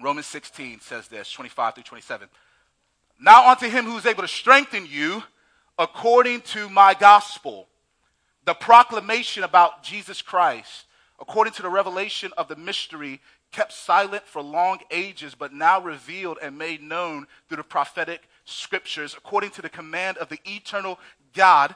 Romans 0.00 0.26
16 0.26 0.80
says 0.80 1.08
this 1.08 1.30
25 1.30 1.74
through 1.74 1.84
27. 1.84 2.28
Now 3.20 3.50
unto 3.50 3.68
him 3.68 3.84
who 3.84 3.96
is 3.96 4.06
able 4.06 4.22
to 4.22 4.28
strengthen 4.28 4.86
you 4.86 5.22
according 5.78 6.40
to 6.40 6.68
my 6.68 6.94
gospel, 6.94 7.68
the 8.44 8.54
proclamation 8.54 9.44
about 9.44 9.82
Jesus 9.82 10.22
Christ, 10.22 10.86
according 11.20 11.52
to 11.54 11.62
the 11.62 11.68
revelation 11.68 12.32
of 12.36 12.48
the 12.48 12.56
mystery 12.56 13.20
kept 13.52 13.72
silent 13.72 14.24
for 14.26 14.42
long 14.42 14.78
ages, 14.90 15.34
but 15.34 15.52
now 15.52 15.80
revealed 15.80 16.38
and 16.40 16.56
made 16.56 16.82
known 16.82 17.26
through 17.48 17.56
the 17.56 17.64
prophetic 17.64 18.22
scriptures, 18.44 19.14
according 19.16 19.50
to 19.50 19.62
the 19.62 19.68
command 19.68 20.18
of 20.18 20.28
the 20.28 20.38
eternal 20.44 20.98
God 21.34 21.74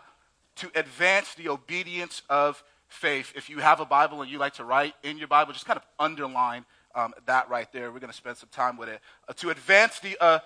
to 0.56 0.71
advance 0.75 1.35
the 1.35 1.49
obedience 1.49 2.23
of 2.30 2.62
faith. 2.87 3.33
If 3.35 3.50
you 3.50 3.59
have 3.59 3.80
a 3.80 3.85
Bible 3.85 4.23
and 4.23 4.30
you 4.30 4.38
like 4.38 4.54
to 4.54 4.64
write 4.64 4.94
in 5.02 5.18
your 5.18 5.28
Bible, 5.28 5.52
just 5.52 5.66
kind 5.66 5.76
of 5.76 5.85
underline 5.99 6.64
um, 6.94 7.12
that 7.26 7.49
right 7.49 7.71
there. 7.73 7.90
We're 7.90 7.99
going 7.99 8.12
to 8.12 8.16
spend 8.16 8.37
some 8.37 8.50
time 8.50 8.76
with 8.76 8.88
it. 8.88 9.00
Uh, 9.28 9.33
to 9.35 9.50
advance 9.50 9.99
the 9.99 10.16
uh, 10.21 10.38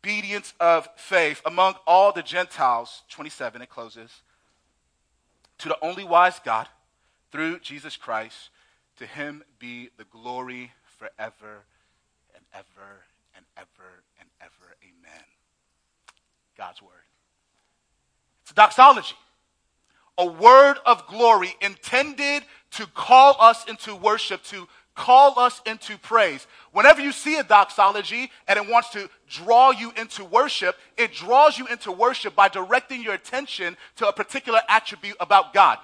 obedience 0.00 0.54
of 0.60 0.88
faith 0.96 1.42
among 1.44 1.74
all 1.86 2.12
the 2.12 2.22
Gentiles, 2.22 3.02
27, 3.10 3.62
it 3.62 3.68
closes, 3.68 4.22
to 5.60 5.68
the 5.68 5.78
only 5.82 6.04
wise 6.04 6.40
God, 6.44 6.68
through 7.30 7.60
Jesus 7.60 7.96
Christ, 7.96 8.50
to 8.96 9.06
him 9.06 9.42
be 9.58 9.90
the 9.96 10.04
glory 10.04 10.72
forever 10.98 11.64
and 12.34 12.44
ever 12.52 13.04
and 13.36 13.44
ever 13.56 14.02
and 14.18 14.28
ever. 14.40 14.76
Amen. 14.82 15.24
God's 16.56 16.82
word. 16.82 16.90
It's 18.42 18.50
a 18.50 18.54
doxology, 18.54 19.14
a 20.18 20.26
word 20.26 20.76
of 20.84 21.06
glory 21.06 21.54
intended 21.60 22.42
to 22.72 22.86
call 22.88 23.36
us 23.38 23.64
into 23.66 23.94
worship, 23.94 24.42
to 24.44 24.68
call 25.00 25.38
us 25.38 25.62
into 25.64 25.96
praise. 25.96 26.46
Whenever 26.72 27.00
you 27.00 27.10
see 27.10 27.38
a 27.38 27.42
doxology 27.42 28.30
and 28.46 28.58
it 28.58 28.68
wants 28.68 28.90
to 28.90 29.08
draw 29.26 29.70
you 29.70 29.92
into 29.96 30.22
worship, 30.22 30.76
it 30.98 31.14
draws 31.14 31.58
you 31.58 31.66
into 31.68 31.90
worship 31.90 32.36
by 32.36 32.48
directing 32.48 33.02
your 33.02 33.14
attention 33.14 33.78
to 33.96 34.06
a 34.06 34.12
particular 34.12 34.60
attribute 34.68 35.16
about 35.18 35.54
God. 35.54 35.78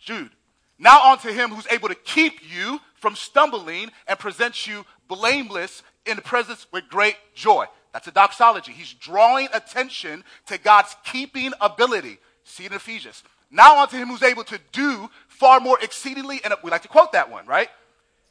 Jude. 0.00 0.32
Now 0.80 1.12
unto 1.12 1.30
him 1.30 1.50
who's 1.50 1.68
able 1.70 1.88
to 1.90 1.94
keep 1.94 2.40
you 2.42 2.80
from 2.96 3.14
stumbling 3.14 3.92
and 4.08 4.18
present 4.18 4.66
you 4.66 4.84
blameless 5.06 5.84
in 6.04 6.16
the 6.16 6.22
presence 6.22 6.66
with 6.72 6.88
great 6.88 7.16
joy. 7.36 7.66
That's 7.92 8.08
a 8.08 8.12
doxology. 8.12 8.72
He's 8.72 8.92
drawing 8.92 9.46
attention 9.54 10.24
to 10.46 10.58
God's 10.58 10.96
keeping 11.04 11.52
ability. 11.60 12.18
See 12.42 12.66
in 12.66 12.72
Ephesians. 12.72 13.22
Now 13.48 13.80
unto 13.80 13.96
him 13.96 14.08
who's 14.08 14.24
able 14.24 14.44
to 14.44 14.58
do 14.72 15.08
far 15.28 15.60
more 15.60 15.78
exceedingly, 15.80 16.40
and 16.42 16.52
we 16.64 16.70
like 16.70 16.82
to 16.82 16.88
quote 16.88 17.12
that 17.12 17.30
one, 17.30 17.46
right? 17.46 17.68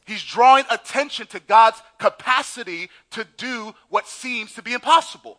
He's 0.09 0.23
drawing 0.23 0.65
attention 0.71 1.27
to 1.27 1.39
God's 1.39 1.83
capacity 1.99 2.89
to 3.11 3.27
do 3.37 3.75
what 3.89 4.07
seems 4.07 4.53
to 4.53 4.63
be 4.63 4.73
impossible. 4.73 5.37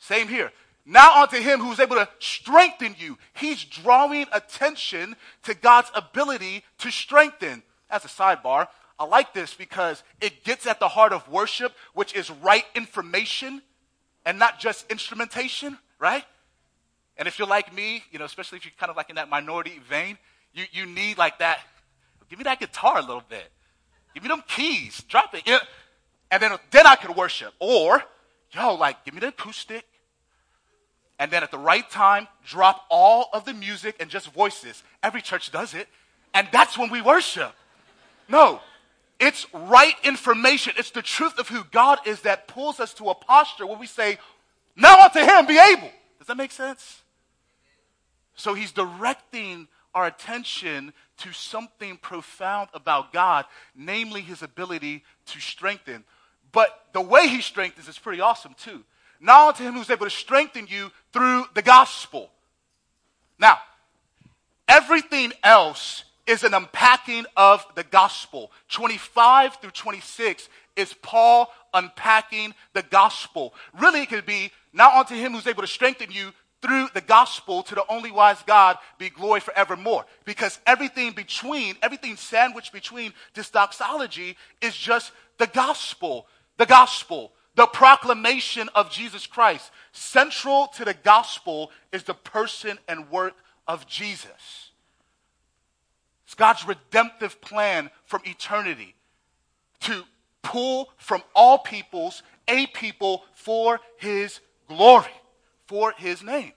Same 0.00 0.26
here. 0.26 0.50
Now 0.84 1.22
unto 1.22 1.36
him 1.36 1.60
who's 1.60 1.78
able 1.78 1.94
to 1.94 2.08
strengthen 2.18 2.96
you. 2.98 3.18
He's 3.34 3.62
drawing 3.62 4.26
attention 4.32 5.14
to 5.44 5.54
God's 5.54 5.92
ability 5.94 6.64
to 6.78 6.90
strengthen. 6.90 7.62
As 7.88 8.04
a 8.04 8.08
sidebar, 8.08 8.66
I 8.98 9.04
like 9.04 9.32
this 9.32 9.54
because 9.54 10.02
it 10.20 10.42
gets 10.42 10.66
at 10.66 10.80
the 10.80 10.88
heart 10.88 11.12
of 11.12 11.28
worship, 11.28 11.72
which 11.94 12.16
is 12.16 12.32
right 12.32 12.64
information 12.74 13.62
and 14.26 14.40
not 14.40 14.58
just 14.58 14.90
instrumentation, 14.90 15.78
right? 16.00 16.24
And 17.16 17.28
if 17.28 17.38
you're 17.38 17.46
like 17.46 17.72
me, 17.72 18.02
you 18.10 18.18
know, 18.18 18.24
especially 18.24 18.58
if 18.58 18.64
you're 18.64 18.72
kind 18.76 18.90
of 18.90 18.96
like 18.96 19.08
in 19.08 19.14
that 19.14 19.28
minority 19.28 19.80
vein, 19.88 20.18
you, 20.52 20.64
you 20.72 20.84
need 20.84 21.16
like 21.16 21.38
that. 21.38 21.60
Give 22.28 22.40
me 22.40 22.42
that 22.42 22.58
guitar 22.58 22.98
a 22.98 23.02
little 23.02 23.22
bit. 23.28 23.52
Give 24.14 24.22
me 24.22 24.28
them 24.28 24.42
keys. 24.48 25.02
Drop 25.08 25.34
it. 25.34 25.48
And 26.30 26.42
then, 26.42 26.52
then 26.70 26.86
I 26.86 26.96
could 26.96 27.16
worship. 27.16 27.54
Or, 27.58 28.02
yo, 28.52 28.74
like, 28.74 29.04
give 29.04 29.14
me 29.14 29.20
the 29.20 29.28
acoustic. 29.28 29.84
And 31.18 31.30
then 31.30 31.42
at 31.42 31.50
the 31.50 31.58
right 31.58 31.88
time, 31.90 32.28
drop 32.44 32.84
all 32.90 33.28
of 33.32 33.44
the 33.44 33.52
music 33.52 33.96
and 34.00 34.08
just 34.08 34.32
voices. 34.32 34.82
Every 35.02 35.20
church 35.22 35.50
does 35.50 35.74
it. 35.74 35.88
And 36.34 36.46
that's 36.52 36.78
when 36.78 36.90
we 36.90 37.02
worship. 37.02 37.52
No, 38.28 38.60
it's 39.18 39.46
right 39.52 39.94
information. 40.04 40.74
It's 40.76 40.90
the 40.90 41.02
truth 41.02 41.38
of 41.38 41.48
who 41.48 41.64
God 41.72 41.98
is 42.06 42.20
that 42.22 42.46
pulls 42.46 42.78
us 42.78 42.94
to 42.94 43.08
a 43.08 43.14
posture 43.14 43.66
where 43.66 43.78
we 43.78 43.86
say, 43.86 44.18
now 44.76 45.00
unto 45.00 45.18
him 45.18 45.46
be 45.46 45.58
able. 45.58 45.90
Does 46.18 46.28
that 46.28 46.36
make 46.36 46.52
sense? 46.52 47.02
So 48.36 48.54
he's 48.54 48.70
directing 48.70 49.66
our 49.94 50.06
attention 50.06 50.92
to 51.18 51.32
something 51.32 51.96
profound 51.96 52.68
about 52.74 53.12
God, 53.12 53.44
namely 53.74 54.20
his 54.20 54.42
ability 54.42 55.04
to 55.26 55.40
strengthen. 55.40 56.04
But 56.52 56.86
the 56.92 57.00
way 57.00 57.28
he 57.28 57.40
strengthens 57.40 57.88
is 57.88 57.98
pretty 57.98 58.20
awesome 58.20 58.54
too. 58.54 58.84
Now 59.20 59.48
unto 59.48 59.64
him 59.64 59.74
who's 59.74 59.90
able 59.90 60.06
to 60.06 60.10
strengthen 60.10 60.66
you 60.66 60.90
through 61.12 61.44
the 61.54 61.62
gospel. 61.62 62.30
Now, 63.38 63.58
everything 64.66 65.32
else 65.42 66.04
is 66.26 66.44
an 66.44 66.54
unpacking 66.54 67.24
of 67.36 67.64
the 67.74 67.84
gospel. 67.84 68.52
25 68.68 69.56
through 69.56 69.70
26 69.70 70.48
is 70.76 70.94
Paul 71.02 71.52
unpacking 71.74 72.54
the 72.74 72.82
gospel. 72.82 73.54
Really, 73.78 74.02
it 74.02 74.08
could 74.08 74.26
be 74.26 74.52
now 74.72 75.00
unto 75.00 75.14
him 75.14 75.32
who's 75.32 75.46
able 75.46 75.62
to 75.62 75.68
strengthen 75.68 76.10
you 76.10 76.32
through 76.60 76.88
the 76.94 77.00
gospel 77.00 77.62
to 77.62 77.74
the 77.74 77.84
only 77.88 78.10
wise 78.10 78.42
God 78.46 78.78
be 78.98 79.10
glory 79.10 79.40
forevermore. 79.40 80.04
Because 80.24 80.58
everything 80.66 81.12
between, 81.12 81.76
everything 81.82 82.16
sandwiched 82.16 82.72
between 82.72 83.12
this 83.34 83.50
doxology 83.50 84.36
is 84.60 84.76
just 84.76 85.12
the 85.38 85.46
gospel. 85.46 86.26
The 86.56 86.66
gospel. 86.66 87.32
The 87.54 87.66
proclamation 87.66 88.68
of 88.74 88.90
Jesus 88.90 89.26
Christ. 89.26 89.70
Central 89.92 90.68
to 90.76 90.84
the 90.84 90.94
gospel 90.94 91.70
is 91.92 92.04
the 92.04 92.14
person 92.14 92.78
and 92.88 93.10
work 93.10 93.34
of 93.66 93.86
Jesus. 93.86 94.70
It's 96.24 96.34
God's 96.34 96.66
redemptive 96.66 97.40
plan 97.40 97.90
from 98.04 98.22
eternity 98.24 98.94
to 99.80 100.02
pull 100.42 100.90
from 100.96 101.22
all 101.34 101.58
peoples 101.58 102.22
a 102.48 102.66
people 102.66 103.24
for 103.34 103.80
his 103.98 104.40
glory 104.68 105.06
for 105.68 105.92
his 105.96 106.22
name. 106.22 106.52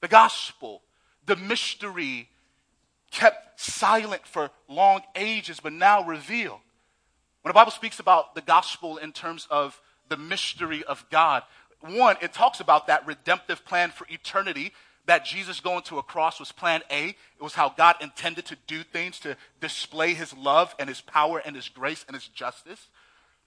The 0.00 0.08
gospel, 0.08 0.82
the 1.26 1.36
mystery 1.36 2.30
kept 3.10 3.60
silent 3.60 4.26
for 4.26 4.50
long 4.68 5.02
ages, 5.14 5.60
but 5.60 5.72
now 5.72 6.02
revealed. 6.04 6.60
When 7.42 7.50
the 7.50 7.54
Bible 7.54 7.72
speaks 7.72 7.98
about 7.98 8.34
the 8.34 8.40
gospel 8.40 8.96
in 8.96 9.12
terms 9.12 9.46
of 9.50 9.80
the 10.08 10.16
mystery 10.16 10.84
of 10.84 11.04
God, 11.10 11.42
one, 11.80 12.16
it 12.22 12.32
talks 12.32 12.60
about 12.60 12.86
that 12.86 13.06
redemptive 13.06 13.64
plan 13.64 13.90
for 13.90 14.06
eternity 14.10 14.72
that 15.06 15.24
Jesus 15.24 15.60
going 15.60 15.82
to 15.84 15.98
a 15.98 16.02
cross 16.02 16.38
was 16.38 16.52
plan 16.52 16.82
A. 16.90 17.08
It 17.08 17.42
was 17.42 17.54
how 17.54 17.70
God 17.70 17.96
intended 18.00 18.44
to 18.46 18.56
do 18.66 18.82
things 18.82 19.18
to 19.20 19.36
display 19.60 20.14
his 20.14 20.36
love 20.36 20.74
and 20.78 20.88
his 20.88 21.00
power 21.00 21.38
and 21.44 21.56
his 21.56 21.68
grace 21.68 22.04
and 22.06 22.14
his 22.14 22.28
justice. 22.28 22.88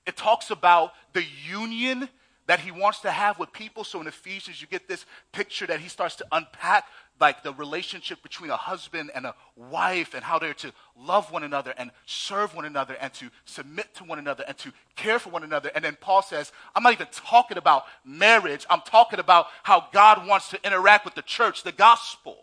It 0.08 0.18
talks 0.18 0.50
about 0.50 0.94
the 1.14 1.24
union 1.48 2.10
that 2.48 2.60
he 2.60 2.72
wants 2.72 3.00
to 3.02 3.12
have 3.12 3.40
with 3.40 3.52
people. 3.54 3.84
So 3.84 4.02
in 4.02 4.08
Ephesians, 4.08 4.62
you 4.62 4.68
get 4.68 4.88
this 4.88 5.06
picture 5.32 5.68
that 5.68 5.80
he 5.80 5.88
starts 5.88 6.16
to 6.18 6.26
unpack 6.32 6.86
like 7.20 7.44
the 7.44 7.54
relationship 7.54 8.24
between 8.24 8.50
a 8.50 8.58
husband 8.58 9.12
and 9.14 9.28
a 9.28 9.36
wife 9.56 10.16
and 10.16 10.24
how 10.24 10.40
they're 10.40 10.56
to 10.56 10.74
love 10.98 11.32
one 11.32 11.44
another 11.44 11.74
and 11.78 11.92
serve 12.08 12.56
one 12.56 12.66
another 12.66 12.96
and 13.00 13.14
to 13.14 13.30
submit 13.46 13.94
to 13.94 14.04
one 14.04 14.18
another 14.18 14.44
and 14.48 14.58
to 14.58 14.74
care 14.96 15.20
for 15.20 15.30
one 15.30 15.44
another. 15.44 15.70
And 15.76 15.84
then 15.84 15.96
Paul 16.02 16.24
says, 16.24 16.52
I'm 16.76 16.82
not 16.82 16.94
even 16.94 17.08
talking 17.12 17.58
about 17.58 17.84
marriage. 18.04 18.66
I'm 18.70 18.82
talking 18.82 19.20
about 19.20 19.48
how 19.62 19.88
God 19.94 20.28
wants 20.28 20.50
to 20.50 20.60
interact 20.66 21.06
with 21.06 21.14
the 21.14 21.22
church, 21.22 21.62
the 21.62 21.72
gospel. 21.72 22.38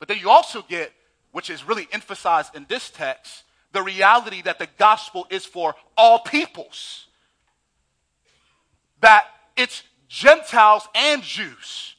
But 0.00 0.08
then 0.08 0.18
you 0.18 0.28
also 0.28 0.62
get, 0.62 0.92
which 1.30 1.50
is 1.50 1.66
really 1.66 1.86
emphasized 1.92 2.56
in 2.56 2.66
this 2.68 2.90
text, 2.90 3.44
the 3.72 3.82
reality 3.82 4.42
that 4.42 4.58
the 4.58 4.68
gospel 4.76 5.28
is 5.30 5.46
for 5.46 5.76
all 5.96 6.18
peoples 6.18 7.06
that 9.00 9.26
it's 9.56 9.82
Gentiles 10.08 10.88
and 10.94 11.22
Jews 11.22 11.96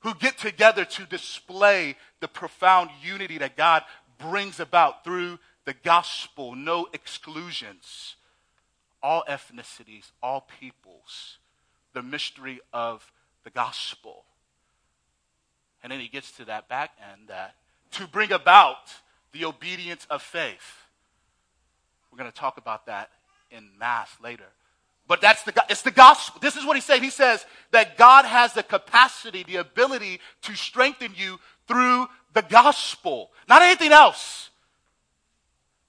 who 0.00 0.14
get 0.14 0.38
together 0.38 0.84
to 0.84 1.04
display 1.06 1.96
the 2.20 2.28
profound 2.28 2.90
unity 3.02 3.38
that 3.38 3.56
God 3.56 3.82
brings 4.18 4.60
about 4.60 5.04
through 5.04 5.38
the 5.64 5.74
gospel. 5.74 6.54
No 6.54 6.88
exclusions. 6.92 8.16
all 9.02 9.24
ethnicities, 9.28 10.10
all 10.22 10.46
peoples, 10.60 11.38
the 11.94 12.02
mystery 12.02 12.60
of 12.72 13.10
the 13.44 13.50
gospel. 13.50 14.24
And 15.82 15.90
then 15.90 16.00
he 16.00 16.08
gets 16.08 16.30
to 16.32 16.44
that 16.46 16.68
back 16.68 16.90
end 17.12 17.28
that 17.28 17.54
to 17.92 18.06
bring 18.06 18.32
about 18.32 18.76
the 19.32 19.44
obedience 19.44 20.06
of 20.10 20.22
faith. 20.22 20.84
We're 22.10 22.18
going 22.18 22.30
to 22.30 22.36
talk 22.36 22.58
about 22.58 22.86
that 22.86 23.10
in 23.50 23.70
Mass 23.78 24.10
later. 24.22 24.48
But 25.10 25.20
that's 25.20 25.42
the, 25.42 25.52
it's 25.68 25.82
the 25.82 25.90
gospel. 25.90 26.38
This 26.40 26.54
is 26.54 26.64
what 26.64 26.76
he 26.76 26.80
said. 26.80 27.02
He 27.02 27.10
says 27.10 27.44
that 27.72 27.98
God 27.98 28.24
has 28.24 28.52
the 28.52 28.62
capacity, 28.62 29.42
the 29.42 29.56
ability 29.56 30.20
to 30.42 30.54
strengthen 30.54 31.14
you 31.16 31.40
through 31.66 32.06
the 32.32 32.42
gospel, 32.42 33.32
not 33.48 33.60
anything 33.60 33.90
else. 33.90 34.50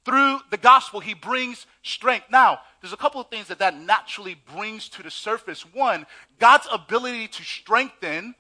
Through 0.06 0.40
the 0.50 0.58
gospel, 0.58 1.02
he 1.02 1.14
brings 1.14 1.68
strength. 1.84 2.32
Now, 2.32 2.62
there's 2.82 2.94
a 2.94 2.98
couple 2.98 3.22
of 3.22 3.28
things 3.28 3.50
that 3.50 3.60
that 3.60 3.78
naturally 3.78 4.42
brings 4.56 4.90
to 4.90 5.04
the 5.04 5.12
surface. 5.12 5.62
One, 5.72 6.08
God's 6.40 6.68
ability 6.74 7.28
to 7.28 7.44
strengthen 7.44 8.34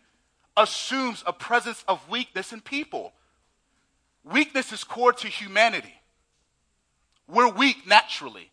assumes 0.57 1.23
a 1.27 1.31
presence 1.31 1.85
of 1.87 2.09
weakness 2.09 2.53
in 2.53 2.59
people. 2.59 3.13
Weakness 4.23 4.71
is 4.71 4.83
core 4.83 5.13
to 5.13 5.27
humanity. 5.27 5.93
We're 7.27 7.51
weak 7.51 7.85
naturally. 7.85 8.50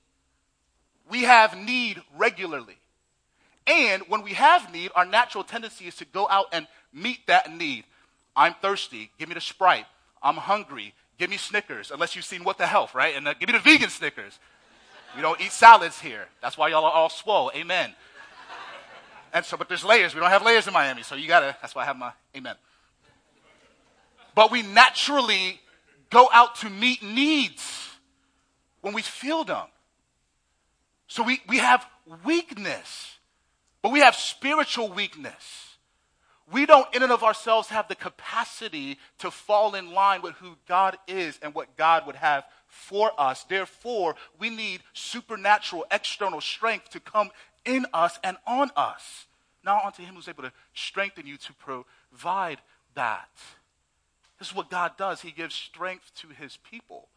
We 1.10 1.22
have 1.22 1.56
need 1.56 2.02
regularly. 2.16 2.76
And 3.66 4.02
when 4.08 4.22
we 4.22 4.32
have 4.34 4.72
need, 4.72 4.90
our 4.94 5.04
natural 5.04 5.44
tendency 5.44 5.86
is 5.86 5.96
to 5.96 6.04
go 6.04 6.28
out 6.28 6.46
and 6.52 6.66
meet 6.92 7.26
that 7.26 7.54
need. 7.54 7.84
I'm 8.34 8.54
thirsty. 8.62 9.10
Give 9.18 9.28
me 9.28 9.34
the 9.34 9.40
Sprite. 9.40 9.86
I'm 10.22 10.36
hungry. 10.36 10.94
Give 11.18 11.28
me 11.28 11.36
Snickers, 11.36 11.90
unless 11.90 12.14
you've 12.14 12.24
seen 12.24 12.44
What 12.44 12.58
the 12.58 12.66
Health, 12.66 12.94
right? 12.94 13.14
And 13.16 13.26
uh, 13.28 13.34
give 13.34 13.48
me 13.48 13.52
the 13.52 13.58
vegan 13.58 13.90
Snickers. 13.90 14.38
We 15.16 15.22
don't 15.22 15.40
eat 15.40 15.52
salads 15.52 16.00
here. 16.00 16.26
That's 16.40 16.56
why 16.56 16.68
y'all 16.68 16.84
are 16.84 16.92
all 16.92 17.08
swole. 17.08 17.50
Amen. 17.54 17.94
And 19.32 19.44
so, 19.44 19.56
but 19.56 19.68
there's 19.68 19.84
layers. 19.84 20.14
We 20.14 20.20
don't 20.20 20.30
have 20.30 20.44
layers 20.44 20.66
in 20.66 20.72
Miami, 20.72 21.02
so 21.02 21.14
you 21.14 21.28
gotta, 21.28 21.56
that's 21.60 21.74
why 21.74 21.82
I 21.82 21.84
have 21.86 21.96
my 21.96 22.12
amen. 22.36 22.54
But 24.34 24.50
we 24.50 24.62
naturally 24.62 25.60
go 26.10 26.28
out 26.32 26.56
to 26.56 26.70
meet 26.70 27.02
needs 27.02 27.90
when 28.80 28.94
we 28.94 29.02
feel 29.02 29.44
them. 29.44 29.66
So 31.08 31.22
we, 31.22 31.40
we 31.48 31.58
have 31.58 31.86
weakness, 32.24 33.16
but 33.82 33.92
we 33.92 34.00
have 34.00 34.14
spiritual 34.14 34.92
weakness. 34.92 35.76
We 36.50 36.64
don't, 36.64 36.94
in 36.94 37.02
and 37.02 37.12
of 37.12 37.24
ourselves, 37.24 37.68
have 37.68 37.88
the 37.88 37.94
capacity 37.94 38.98
to 39.18 39.30
fall 39.30 39.74
in 39.74 39.92
line 39.92 40.22
with 40.22 40.34
who 40.36 40.56
God 40.66 40.96
is 41.06 41.38
and 41.42 41.54
what 41.54 41.76
God 41.76 42.06
would 42.06 42.16
have 42.16 42.44
for 42.66 43.10
us. 43.18 43.44
Therefore, 43.44 44.16
we 44.38 44.48
need 44.50 44.82
supernatural 44.92 45.86
external 45.90 46.40
strength 46.40 46.90
to 46.90 47.00
come 47.00 47.30
in 47.64 47.86
us 47.92 48.18
and 48.22 48.36
on 48.46 48.70
us. 48.76 49.26
Now, 49.64 49.80
unto 49.84 50.02
Him 50.02 50.14
who's 50.14 50.28
able 50.28 50.44
to 50.44 50.52
strengthen 50.72 51.26
you 51.26 51.36
to 51.38 51.52
provide 51.54 52.58
that. 52.94 53.28
This 54.38 54.48
is 54.48 54.54
what 54.54 54.70
God 54.70 54.96
does. 54.96 55.20
He 55.20 55.32
gives 55.32 55.54
strength 55.54 56.12
to 56.16 56.28
His 56.28 56.56
people. 56.58 57.08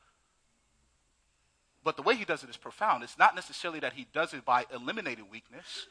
But 1.83 1.95
the 1.95 2.03
way 2.03 2.15
He 2.15 2.25
does 2.25 2.43
it 2.43 2.50
is 2.50 2.57
profound. 2.57 3.03
It's 3.03 3.17
not 3.17 3.35
necessarily 3.35 3.79
that 3.79 3.93
He 3.93 4.07
does 4.13 4.33
it 4.33 4.45
by 4.45 4.65
eliminating 4.73 5.29
weakness. 5.29 5.88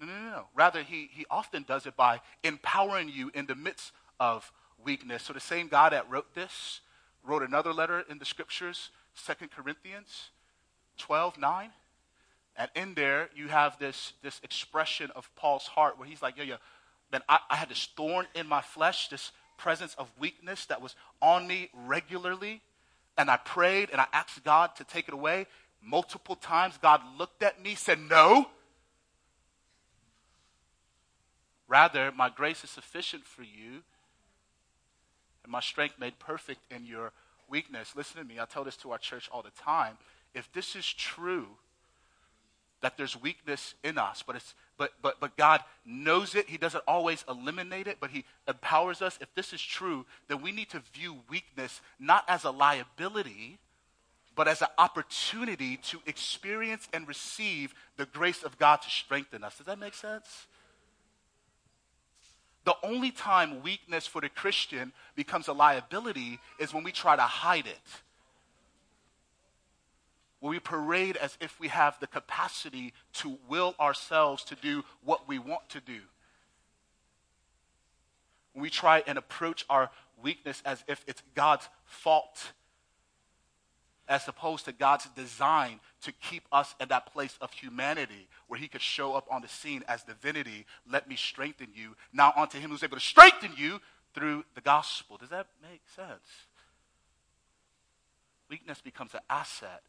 No, 0.00 0.06
no, 0.06 0.30
no. 0.30 0.44
Rather, 0.54 0.82
he, 0.82 1.10
he 1.12 1.26
often 1.30 1.62
does 1.62 1.86
it 1.86 1.94
by 1.94 2.20
empowering 2.42 3.10
you 3.10 3.30
in 3.34 3.46
the 3.46 3.54
midst 3.54 3.92
of 4.18 4.50
weakness. 4.82 5.24
So 5.24 5.34
the 5.34 5.40
same 5.40 5.68
God 5.68 5.92
that 5.92 6.10
wrote 6.10 6.34
this 6.34 6.80
wrote 7.22 7.42
another 7.42 7.72
letter 7.72 8.02
in 8.08 8.18
the 8.18 8.24
scriptures, 8.24 8.90
Second 9.14 9.50
Corinthians 9.50 10.30
12, 10.96 11.38
9. 11.38 11.70
And 12.56 12.70
in 12.74 12.94
there, 12.94 13.28
you 13.34 13.48
have 13.48 13.78
this, 13.78 14.14
this 14.22 14.40
expression 14.42 15.10
of 15.14 15.34
Paul's 15.36 15.66
heart 15.66 15.98
where 15.98 16.08
he's 16.08 16.22
like, 16.22 16.36
yo, 16.36 16.44
yo, 16.44 16.56
man, 17.12 17.22
I, 17.28 17.38
I 17.50 17.56
had 17.56 17.68
this 17.68 17.88
thorn 17.96 18.26
in 18.34 18.46
my 18.46 18.62
flesh, 18.62 19.08
this 19.08 19.32
presence 19.58 19.94
of 19.98 20.10
weakness 20.18 20.64
that 20.66 20.80
was 20.80 20.94
on 21.20 21.46
me 21.46 21.68
regularly. 21.86 22.62
And 23.18 23.30
I 23.30 23.36
prayed 23.36 23.90
and 23.90 24.00
I 24.00 24.06
asked 24.12 24.42
God 24.44 24.76
to 24.76 24.84
take 24.84 25.08
it 25.08 25.14
away. 25.14 25.46
Multiple 25.82 26.36
times, 26.36 26.78
God 26.80 27.00
looked 27.18 27.42
at 27.42 27.62
me, 27.62 27.74
said, 27.74 27.98
no. 27.98 28.46
Rather, 31.68 32.12
my 32.12 32.28
grace 32.28 32.64
is 32.64 32.70
sufficient 32.70 33.24
for 33.24 33.42
you, 33.42 33.82
and 35.44 35.52
my 35.52 35.60
strength 35.60 36.00
made 36.00 36.18
perfect 36.18 36.60
in 36.70 36.84
your 36.84 37.12
weakness. 37.48 37.92
Listen 37.94 38.20
to 38.20 38.26
me, 38.26 38.40
I 38.40 38.44
tell 38.44 38.64
this 38.64 38.76
to 38.78 38.90
our 38.90 38.98
church 38.98 39.28
all 39.32 39.42
the 39.42 39.50
time. 39.50 39.96
If 40.34 40.52
this 40.52 40.74
is 40.74 40.84
true, 40.84 41.46
that 42.80 42.96
there's 42.96 43.20
weakness 43.20 43.74
in 43.84 43.98
us, 43.98 44.24
but 44.26 44.36
it's 44.36 44.54
but 44.80 44.94
but 45.02 45.20
but 45.20 45.36
God 45.36 45.62
knows 45.84 46.34
it. 46.34 46.48
He 46.48 46.56
doesn't 46.56 46.82
always 46.88 47.22
eliminate 47.28 47.86
it, 47.86 47.98
but 48.00 48.10
he 48.10 48.24
empowers 48.48 49.02
us. 49.02 49.18
If 49.20 49.32
this 49.34 49.52
is 49.52 49.60
true, 49.60 50.06
then 50.26 50.40
we 50.40 50.52
need 50.52 50.70
to 50.70 50.80
view 50.94 51.18
weakness 51.28 51.82
not 51.98 52.24
as 52.26 52.44
a 52.44 52.50
liability, 52.50 53.58
but 54.34 54.48
as 54.48 54.62
an 54.62 54.68
opportunity 54.78 55.76
to 55.76 56.00
experience 56.06 56.88
and 56.94 57.06
receive 57.06 57.74
the 57.98 58.06
grace 58.06 58.42
of 58.42 58.58
God 58.58 58.80
to 58.80 58.88
strengthen 58.88 59.44
us. 59.44 59.58
Does 59.58 59.66
that 59.66 59.78
make 59.78 59.92
sense? 59.92 60.46
The 62.64 62.74
only 62.82 63.10
time 63.10 63.62
weakness 63.62 64.06
for 64.06 64.22
the 64.22 64.30
Christian 64.30 64.92
becomes 65.14 65.48
a 65.48 65.52
liability 65.52 66.40
is 66.58 66.72
when 66.72 66.84
we 66.84 66.92
try 66.92 67.16
to 67.16 67.22
hide 67.22 67.66
it. 67.66 68.02
When 70.40 70.50
we 70.50 70.58
parade 70.58 71.16
as 71.16 71.36
if 71.40 71.60
we 71.60 71.68
have 71.68 72.00
the 72.00 72.06
capacity 72.06 72.94
to 73.14 73.38
will 73.48 73.74
ourselves 73.78 74.42
to 74.44 74.54
do 74.56 74.84
what 75.04 75.28
we 75.28 75.38
want 75.38 75.68
to 75.70 75.80
do. 75.80 76.00
When 78.54 78.62
we 78.62 78.70
try 78.70 79.04
and 79.06 79.18
approach 79.18 79.64
our 79.68 79.90
weakness 80.22 80.62
as 80.64 80.82
if 80.88 81.04
it's 81.06 81.22
God's 81.34 81.68
fault 81.84 82.52
as 84.08 84.26
opposed 84.26 84.64
to 84.64 84.72
God's 84.72 85.08
design 85.10 85.78
to 86.02 86.10
keep 86.10 86.42
us 86.50 86.74
in 86.80 86.88
that 86.88 87.12
place 87.12 87.38
of 87.40 87.52
humanity 87.52 88.28
where 88.48 88.58
he 88.58 88.66
could 88.66 88.80
show 88.80 89.14
up 89.14 89.28
on 89.30 89.40
the 89.40 89.46
scene 89.48 89.84
as 89.86 90.02
divinity. 90.02 90.66
Let 90.90 91.08
me 91.08 91.14
strengthen 91.14 91.68
you. 91.72 91.94
Now, 92.12 92.32
unto 92.36 92.58
him 92.58 92.70
who's 92.70 92.82
able 92.82 92.96
to 92.96 93.02
strengthen 93.02 93.52
you 93.56 93.80
through 94.12 94.44
the 94.56 94.60
gospel. 94.60 95.16
Does 95.16 95.28
that 95.28 95.46
make 95.62 95.82
sense? 95.94 96.48
Weakness 98.48 98.80
becomes 98.80 99.14
an 99.14 99.20
asset 99.30 99.82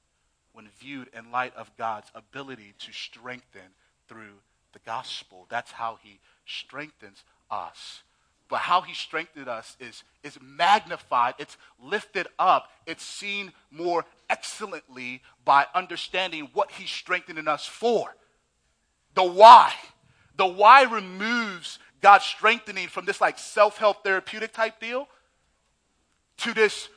when 0.54 0.68
viewed 0.80 1.10
in 1.18 1.32
light 1.32 1.56
of 1.56 1.76
God's 1.78 2.12
ability 2.16 2.74
to 2.80 2.92
strengthen 2.92 3.76
through 4.08 4.40
the 4.74 4.80
gospel. 4.86 5.48
That's 5.50 5.72
how 5.72 5.98
he 6.02 6.20
strengthens 6.46 7.24
us 7.50 8.04
but 8.52 8.60
how 8.60 8.82
he 8.82 8.94
strengthened 8.94 9.48
us 9.48 9.78
is, 9.80 10.04
is 10.24 10.38
magnified, 10.42 11.36
it's 11.40 11.56
lifted 11.82 12.28
up, 12.38 12.70
it's 12.86 13.02
seen 13.02 13.54
more 13.72 14.06
excellently 14.30 15.22
by 15.46 15.66
understanding 15.74 16.50
what 16.52 16.70
he's 16.72 16.90
strengthening 16.90 17.48
us 17.48 17.66
for. 17.66 18.14
The 19.16 19.24
why. 19.24 19.74
The 20.36 20.46
why 20.46 20.84
removes 20.84 21.80
God's 22.02 22.26
strengthening 22.26 22.90
from 22.90 23.06
this 23.06 23.22
like 23.22 23.40
self 23.40 23.78
help 23.78 24.04
therapeutic 24.04 24.52
type 24.52 24.82
deal 24.82 25.08
to 26.40 26.54
this 26.54 26.90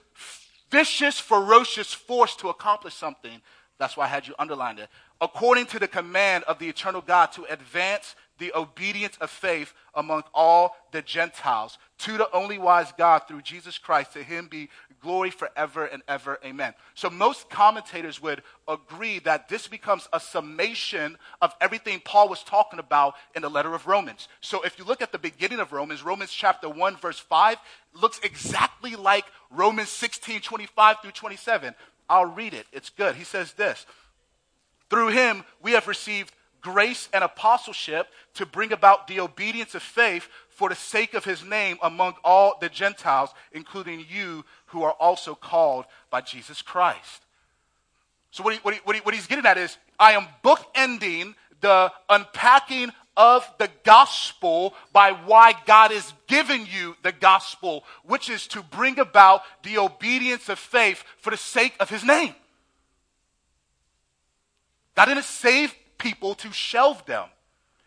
vicious, 0.75 1.21
ferocious 1.21 1.93
force 1.93 2.35
to 2.35 2.49
accomplish 2.49 2.95
something. 2.95 3.41
That's 3.79 3.97
why 3.97 4.07
I 4.07 4.09
had 4.09 4.27
you 4.27 4.35
underline 4.41 4.79
it. 4.79 4.89
According 5.21 5.67
to 5.67 5.79
the 5.79 5.87
command 5.87 6.43
of 6.45 6.59
the 6.59 6.69
eternal 6.69 7.01
God 7.01 7.27
to 7.33 7.45
advance 7.45 8.17
the 8.38 8.53
obedience 8.55 9.16
of 9.20 9.31
faith 9.31 9.73
among 9.94 10.25
all 10.35 10.77
the 10.92 11.03
Gentiles. 11.03 11.79
To 11.99 12.18
the 12.18 12.31
only 12.33 12.59
wise 12.59 12.92
God 12.97 13.20
through 13.29 13.42
Jesus 13.42 13.79
Christ, 13.79 14.12
to 14.14 14.23
him 14.23 14.49
be 14.49 14.68
glory 15.01 15.31
forever 15.31 15.85
and 15.85 16.03
ever. 16.09 16.38
Amen. 16.44 16.73
So 16.94 17.11
most 17.11 17.51
commentators 17.51 18.20
would 18.23 18.42
agree 18.66 19.18
that 19.20 19.49
this 19.49 19.68
becomes 19.68 20.09
a 20.12 20.18
summation 20.18 21.18
of 21.42 21.55
everything 21.61 22.01
Paul 22.05 22.29
was 22.29 22.42
talking 22.42 22.79
about 22.79 23.14
in 23.37 23.42
the 23.42 23.51
letter 23.51 23.75
of 23.75 23.87
Romans. 23.87 24.29
So 24.40 24.62
if 24.62 24.79
you 24.79 24.85
look 24.85 25.03
at 25.03 25.12
the 25.12 25.18
beginning 25.18 25.61
of 25.61 25.73
Romans, 25.73 26.03
Romans 26.03 26.33
chapter 26.33 26.68
1, 26.68 26.97
verse 26.97 27.18
5, 27.18 27.59
looks 28.01 28.18
exactly 28.23 28.97
like 28.97 29.27
Romans 29.51 29.90
16, 29.90 30.40
25 30.40 30.97
through 31.01 31.12
27. 31.12 31.75
I'll 32.09 32.27
read 32.27 32.55
it. 32.55 32.66
It's 32.73 32.90
good. 32.90 33.14
He 33.14 33.25
says 33.25 33.53
this. 33.53 33.87
Through 34.90 35.09
him 35.09 35.44
we 35.62 35.73
have 35.73 35.87
received 35.87 36.33
grace 36.64 37.11
and 37.12 37.22
apostleship 37.22 38.09
to 38.33 38.46
bring 38.46 38.72
about 38.72 39.07
the 39.07 39.20
obedience 39.20 39.74
of 39.74 39.83
faith 39.83 40.29
for 40.48 40.70
the 40.70 40.74
sake 40.74 41.12
of 41.12 41.24
his 41.24 41.44
name 41.44 41.77
among 41.83 42.14
all 42.24 42.57
the 42.59 42.70
Gentiles, 42.70 43.31
including 43.53 44.07
you 44.11 44.44
who 44.66 44.83
are 44.83 44.92
also 44.92 45.35
called 45.35 45.85
by 46.11 46.22
Jesus 46.22 46.62
Christ. 46.62 47.22
So, 48.31 48.42
what, 48.42 48.55
he, 48.55 48.61
what, 48.61 48.74
he, 48.74 48.81
what, 48.83 48.96
he, 48.96 49.03
what 49.03 49.14
he's 49.14 49.27
getting 49.27 49.44
at 49.44 49.59
is 49.59 49.77
I 49.98 50.12
am 50.12 50.27
bookending 50.42 51.35
the 51.61 51.92
unpacking 52.09 52.90
of 53.16 53.48
the 53.59 53.68
gospel 53.85 54.74
by 54.92 55.12
why 55.12 55.55
God 55.66 55.92
is 55.92 56.12
giving 56.27 56.66
you 56.66 56.96
the 57.03 57.12
gospel, 57.12 57.85
which 58.05 58.31
is 58.31 58.46
to 58.48 58.62
bring 58.62 58.98
about 58.98 59.42
the 59.62 59.79
obedience 59.79 60.48
of 60.48 60.59
faith 60.59 61.05
for 61.18 61.31
the 61.31 61.37
sake 61.37 61.74
of 61.79 61.90
his 61.90 62.03
name. 62.03 62.35
God 64.96 65.07
didn't 65.07 65.24
save 65.24 65.74
people 65.99 66.35
to 66.37 66.53
shelve 66.53 67.05
them. 67.07 67.29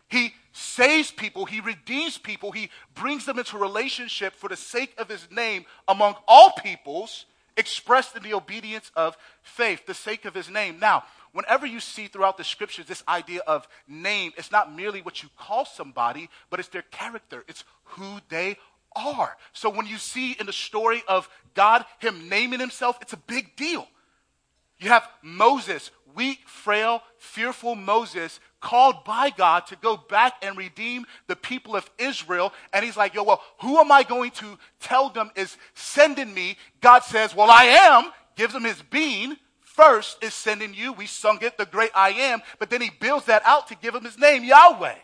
He 0.10 0.34
saves 0.52 1.12
people, 1.12 1.46
he 1.46 1.60
redeems 1.60 2.18
people, 2.18 2.52
he 2.52 2.70
brings 2.96 3.26
them 3.26 3.38
into 3.38 3.58
relationship 3.58 4.34
for 4.34 4.50
the 4.50 4.56
sake 4.56 4.94
of 4.98 5.10
his 5.10 5.28
name 5.30 5.66
among 5.88 6.16
all 6.28 6.52
peoples, 6.52 7.26
expressed 7.58 8.16
in 8.16 8.24
the 8.24 8.34
obedience 8.34 8.92
of 8.96 9.18
faith, 9.42 9.86
the 9.86 9.94
sake 9.94 10.26
of 10.26 10.34
his 10.34 10.50
name. 10.50 10.80
Now, 10.80 11.04
whenever 11.34 11.66
you 11.66 11.80
see 11.80 12.08
throughout 12.08 12.38
the 12.38 12.44
scriptures 12.44 12.86
this 12.86 13.04
idea 13.08 13.42
of 13.46 13.68
name, 13.88 14.32
it's 14.38 14.52
not 14.52 14.74
merely 14.74 15.02
what 15.02 15.22
you 15.22 15.30
call 15.38 15.66
somebody, 15.66 16.30
but 16.50 16.60
it's 16.60 16.70
their 16.70 16.84
character, 16.84 17.44
it's 17.48 17.64
who 17.84 18.20
they 18.30 18.58
are. 18.96 19.38
So 19.54 19.70
when 19.70 19.86
you 19.86 19.98
see 19.98 20.34
in 20.40 20.46
the 20.46 20.54
story 20.54 21.04
of 21.08 21.30
God, 21.54 21.86
him 22.00 22.30
naming 22.30 22.60
himself, 22.60 22.98
it's 23.02 23.14
a 23.14 23.18
big 23.18 23.56
deal. 23.56 23.88
You 24.80 24.90
have 24.90 25.08
Moses, 25.22 25.92
weak, 26.18 26.40
frail, 26.48 27.02
fearful 27.18 27.76
Moses, 27.76 28.42
called 28.60 29.06
by 29.06 29.30
God 29.30 29.68
to 29.68 29.78
go 29.78 29.96
back 29.96 30.34
and 30.42 30.58
redeem 30.58 31.06
the 31.28 31.36
people 31.36 31.76
of 31.76 31.90
Israel. 31.98 32.52
And 32.74 32.84
he's 32.84 32.98
like, 32.98 33.14
yo, 33.14 33.24
well, 33.24 33.42
who 33.62 33.78
am 33.78 33.92
I 33.92 34.04
going 34.04 34.32
to 34.32 34.58
tell 34.82 35.10
them 35.10 35.32
is 35.36 35.56
sending 35.76 36.34
me? 36.34 36.58
God 36.82 37.04
says, 37.04 37.36
well, 37.36 37.50
I 37.50 37.66
am, 37.66 38.12
gives 38.36 38.54
him 38.54 38.64
his 38.64 38.82
being. 38.82 39.38
First 39.62 40.24
is 40.24 40.34
sending 40.34 40.74
you. 40.74 40.92
We 40.92 41.06
sung 41.06 41.38
it, 41.42 41.58
the 41.58 41.68
great 41.68 41.92
I 41.94 42.10
am. 42.10 42.42
But 42.58 42.72
then 42.72 42.82
he 42.82 42.90
builds 43.00 43.28
that 43.28 43.44
out 43.46 43.68
to 43.68 43.76
give 43.76 43.94
him 43.94 44.04
his 44.04 44.18
name, 44.18 44.44
Yahweh. 44.44 44.96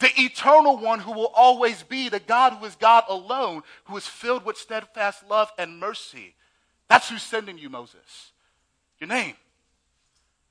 The 0.00 0.10
eternal 0.20 0.78
one 0.78 1.00
who 1.00 1.12
will 1.12 1.32
always 1.34 1.82
be, 1.84 2.08
the 2.08 2.20
God 2.20 2.54
who 2.54 2.64
is 2.66 2.74
God 2.74 3.04
alone, 3.08 3.62
who 3.84 3.96
is 3.96 4.06
filled 4.06 4.44
with 4.44 4.56
steadfast 4.56 5.28
love 5.28 5.50
and 5.58 5.78
mercy. 5.78 6.34
That's 6.88 7.08
who's 7.08 7.22
sending 7.22 7.58
you, 7.58 7.70
Moses. 7.70 8.32
Your 8.98 9.08
name. 9.08 9.34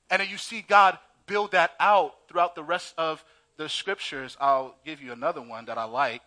And 0.09 0.21
then 0.21 0.29
you 0.29 0.37
see 0.37 0.61
God 0.61 0.97
build 1.25 1.51
that 1.51 1.71
out 1.79 2.15
throughout 2.27 2.55
the 2.55 2.63
rest 2.63 2.93
of 2.97 3.23
the 3.57 3.67
scriptures. 3.67 4.37
I'll 4.39 4.75
give 4.85 5.01
you 5.01 5.11
another 5.11 5.41
one 5.41 5.65
that 5.65 5.77
I 5.77 5.83
like. 5.83 6.21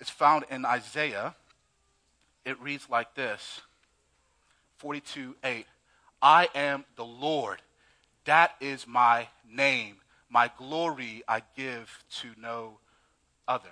It's 0.00 0.10
found 0.10 0.44
in 0.50 0.64
Isaiah. 0.64 1.34
It 2.44 2.60
reads 2.60 2.88
like 2.90 3.14
this 3.14 3.60
42 4.78 5.36
8. 5.44 5.66
I 6.20 6.48
am 6.54 6.84
the 6.96 7.04
Lord. 7.04 7.62
That 8.24 8.54
is 8.60 8.86
my 8.86 9.28
name. 9.48 9.96
My 10.30 10.50
glory 10.56 11.22
I 11.28 11.42
give 11.56 12.04
to 12.20 12.28
no 12.40 12.78
other. 13.46 13.68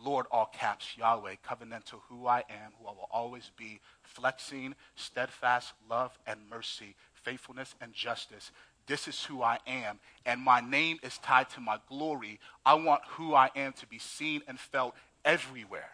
Lord, 0.00 0.26
all 0.30 0.46
caps, 0.46 0.96
Yahweh, 0.96 1.36
covenantal, 1.46 2.00
who 2.08 2.26
I 2.26 2.44
am, 2.48 2.72
who 2.78 2.86
I 2.86 2.92
will 2.92 3.08
always 3.10 3.50
be, 3.56 3.80
flexing 4.02 4.74
steadfast 4.94 5.72
love 5.90 6.16
and 6.26 6.38
mercy, 6.48 6.94
faithfulness 7.28 7.74
and 7.80 7.92
justice. 7.92 8.50
This 8.86 9.06
is 9.06 9.24
who 9.24 9.42
I 9.42 9.58
am, 9.66 9.98
and 10.24 10.40
my 10.40 10.60
name 10.60 10.98
is 11.02 11.18
tied 11.18 11.50
to 11.50 11.60
my 11.60 11.78
glory. 11.88 12.40
I 12.64 12.74
want 12.74 13.02
who 13.10 13.34
I 13.34 13.50
am 13.54 13.74
to 13.74 13.86
be 13.86 13.98
seen 13.98 14.40
and 14.48 14.58
felt 14.58 14.94
everywhere. 15.24 15.90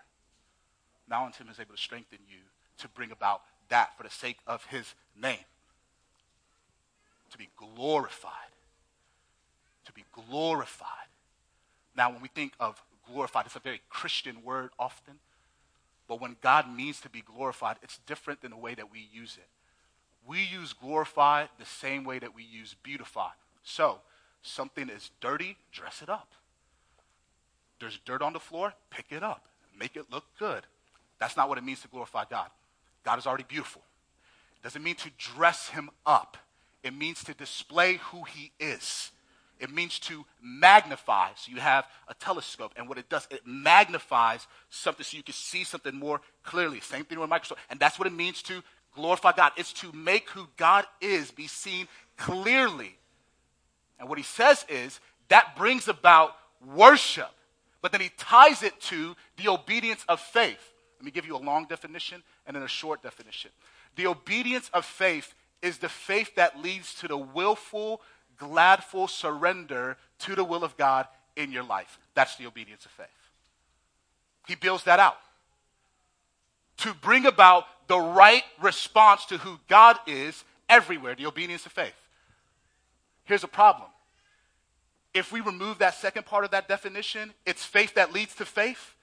Now, 1.08 1.26
Him 1.26 1.48
is 1.50 1.58
able 1.58 1.74
to 1.74 1.80
strengthen 1.80 2.20
you 2.28 2.38
to 2.78 2.88
bring 2.88 3.10
about 3.10 3.42
that 3.68 3.96
for 3.96 4.04
the 4.04 4.10
sake 4.10 4.38
of 4.46 4.64
His 4.66 4.94
name, 5.20 5.44
to 7.32 7.38
be 7.38 7.48
glorified. 7.56 8.30
To 9.86 9.92
be 9.92 10.04
glorified. 10.12 10.88
Now, 11.96 12.12
when 12.12 12.22
we 12.22 12.28
think 12.28 12.52
of 12.60 12.80
glorified, 13.10 13.46
it's 13.46 13.56
a 13.56 13.60
very 13.60 13.82
Christian 13.88 14.44
word 14.44 14.70
often. 14.78 15.14
But 16.06 16.20
when 16.20 16.36
God 16.40 16.72
means 16.72 17.00
to 17.00 17.08
be 17.08 17.22
glorified, 17.22 17.76
it's 17.82 17.98
different 18.06 18.40
than 18.40 18.52
the 18.52 18.56
way 18.56 18.74
that 18.74 18.92
we 18.92 19.08
use 19.12 19.36
it. 19.36 19.48
We 20.26 20.42
use 20.42 20.72
glorify 20.72 21.46
the 21.58 21.66
same 21.66 22.04
way 22.04 22.18
that 22.18 22.34
we 22.34 22.42
use 22.42 22.74
beautify. 22.82 23.28
So, 23.62 24.00
something 24.42 24.88
is 24.88 25.10
dirty, 25.20 25.56
dress 25.72 26.02
it 26.02 26.08
up. 26.08 26.32
There's 27.80 27.98
dirt 28.04 28.22
on 28.22 28.32
the 28.32 28.40
floor, 28.40 28.72
pick 28.90 29.06
it 29.10 29.22
up, 29.22 29.46
make 29.78 29.96
it 29.96 30.06
look 30.10 30.24
good. 30.38 30.62
That's 31.18 31.36
not 31.36 31.48
what 31.48 31.58
it 31.58 31.64
means 31.64 31.82
to 31.82 31.88
glorify 31.88 32.24
God. 32.30 32.48
God 33.04 33.18
is 33.18 33.26
already 33.26 33.44
beautiful. 33.44 33.82
It 34.60 34.64
doesn't 34.64 34.82
mean 34.82 34.94
to 34.96 35.10
dress 35.18 35.68
him 35.68 35.90
up, 36.06 36.36
it 36.82 36.94
means 36.94 37.24
to 37.24 37.34
display 37.34 37.96
who 38.10 38.24
he 38.24 38.52
is. 38.60 39.10
It 39.60 39.72
means 39.72 40.00
to 40.00 40.26
magnify. 40.42 41.28
So 41.36 41.52
you 41.52 41.60
have 41.60 41.86
a 42.08 42.14
telescope, 42.14 42.72
and 42.76 42.88
what 42.88 42.98
it 42.98 43.08
does, 43.08 43.26
it 43.30 43.46
magnifies 43.46 44.46
something 44.68 45.04
so 45.04 45.16
you 45.16 45.22
can 45.22 45.32
see 45.32 45.62
something 45.64 45.94
more 45.94 46.20
clearly. 46.42 46.80
Same 46.80 47.04
thing 47.04 47.18
with 47.18 47.26
a 47.26 47.30
microscope. 47.30 47.58
And 47.70 47.78
that's 47.78 47.98
what 47.98 48.06
it 48.08 48.12
means 48.12 48.42
to 48.42 48.62
glorify 48.94 49.32
God. 49.32 49.52
It's 49.56 49.72
to 49.74 49.92
make 49.92 50.30
who 50.30 50.48
God 50.56 50.86
is 51.00 51.30
be 51.30 51.46
seen 51.46 51.88
clearly. 52.16 52.96
And 53.98 54.08
what 54.08 54.18
he 54.18 54.24
says 54.24 54.64
is 54.68 55.00
that 55.28 55.56
brings 55.56 55.88
about 55.88 56.36
worship. 56.74 57.30
But 57.82 57.92
then 57.92 58.00
he 58.00 58.10
ties 58.16 58.62
it 58.62 58.80
to 58.82 59.14
the 59.36 59.48
obedience 59.48 60.04
of 60.08 60.20
faith. 60.20 60.72
Let 60.98 61.04
me 61.04 61.10
give 61.10 61.26
you 61.26 61.36
a 61.36 61.38
long 61.38 61.66
definition 61.66 62.22
and 62.46 62.56
then 62.56 62.62
a 62.62 62.68
short 62.68 63.02
definition. 63.02 63.50
The 63.96 64.06
obedience 64.06 64.70
of 64.72 64.84
faith 64.84 65.34
is 65.62 65.78
the 65.78 65.88
faith 65.88 66.34
that 66.36 66.60
leads 66.60 66.94
to 66.96 67.08
the 67.08 67.16
willful, 67.16 68.00
gladful 68.38 69.08
surrender 69.08 69.96
to 70.20 70.34
the 70.34 70.44
will 70.44 70.64
of 70.64 70.76
God 70.76 71.06
in 71.36 71.52
your 71.52 71.62
life. 71.62 71.98
That's 72.14 72.36
the 72.36 72.46
obedience 72.46 72.84
of 72.84 72.92
faith. 72.92 73.06
He 74.46 74.54
builds 74.54 74.84
that 74.84 75.00
out 75.00 75.16
to 76.78 76.94
bring 76.94 77.26
about 77.26 77.64
the 77.86 77.98
right 77.98 78.44
response 78.60 79.26
to 79.26 79.38
who 79.38 79.58
God 79.68 79.98
is 80.06 80.44
everywhere, 80.68 81.14
the 81.14 81.26
obedience 81.26 81.66
of 81.66 81.72
faith. 81.72 81.94
Here's 83.24 83.44
a 83.44 83.48
problem. 83.48 83.88
If 85.12 85.30
we 85.30 85.40
remove 85.40 85.78
that 85.78 85.94
second 85.94 86.26
part 86.26 86.44
of 86.44 86.50
that 86.50 86.68
definition, 86.68 87.32
it's 87.46 87.64
faith 87.64 87.94
that 87.94 88.12
leads 88.12 88.34
to 88.36 88.44
faith, 88.44 88.94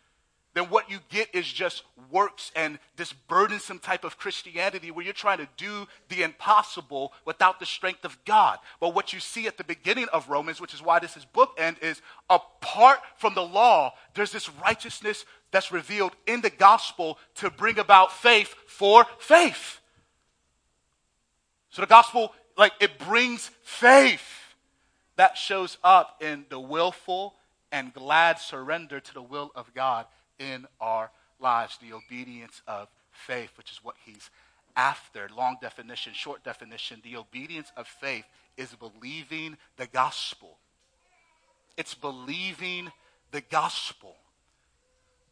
then 0.53 0.65
what 0.65 0.89
you 0.89 0.99
get 1.09 1.33
is 1.33 1.51
just 1.51 1.83
works 2.11 2.51
and 2.55 2.77
this 2.97 3.13
burdensome 3.13 3.79
type 3.79 4.03
of 4.03 4.17
Christianity 4.17 4.91
where 4.91 5.05
you're 5.05 5.13
trying 5.13 5.37
to 5.37 5.47
do 5.55 5.87
the 6.09 6.23
impossible 6.23 7.13
without 7.25 7.59
the 7.59 7.65
strength 7.65 8.03
of 8.03 8.17
God. 8.25 8.59
But 8.81 8.93
what 8.93 9.13
you 9.13 9.21
see 9.21 9.47
at 9.47 9.57
the 9.57 9.63
beginning 9.63 10.07
of 10.11 10.29
Romans, 10.29 10.59
which 10.59 10.73
is 10.73 10.81
why 10.81 10.99
this 10.99 11.15
is 11.15 11.25
bookend, 11.25 11.81
is 11.81 12.01
apart 12.29 12.99
from 13.15 13.33
the 13.33 13.43
law, 13.43 13.93
there's 14.13 14.33
this 14.33 14.49
righteousness 14.61 15.25
that's 15.51 15.71
revealed 15.71 16.13
in 16.27 16.41
the 16.41 16.49
gospel 16.49 17.17
to 17.35 17.49
bring 17.49 17.79
about 17.79 18.11
faith 18.11 18.53
for 18.67 19.05
faith. 19.19 19.79
So 21.69 21.81
the 21.81 21.87
gospel, 21.87 22.33
like, 22.57 22.73
it 22.81 22.99
brings 22.99 23.49
faith 23.63 24.27
that 25.15 25.37
shows 25.37 25.77
up 25.81 26.21
in 26.21 26.45
the 26.49 26.59
willful 26.59 27.35
and 27.71 27.93
glad 27.93 28.37
surrender 28.37 28.99
to 28.99 29.13
the 29.13 29.21
will 29.21 29.51
of 29.55 29.73
God 29.73 30.05
in 30.51 30.67
our 30.79 31.11
lives, 31.39 31.77
the 31.81 31.93
obedience 31.93 32.61
of 32.67 32.87
faith, 33.11 33.51
which 33.57 33.71
is 33.71 33.83
what 33.83 33.95
he's 34.05 34.29
after. 34.75 35.29
Long 35.35 35.57
definition, 35.61 36.13
short 36.13 36.43
definition. 36.43 37.01
The 37.03 37.17
obedience 37.17 37.71
of 37.77 37.87
faith 37.87 38.25
is 38.57 38.75
believing 38.75 39.57
the 39.77 39.87
gospel. 39.87 40.57
It's 41.77 41.93
believing 41.93 42.91
the 43.31 43.41
gospel 43.41 44.15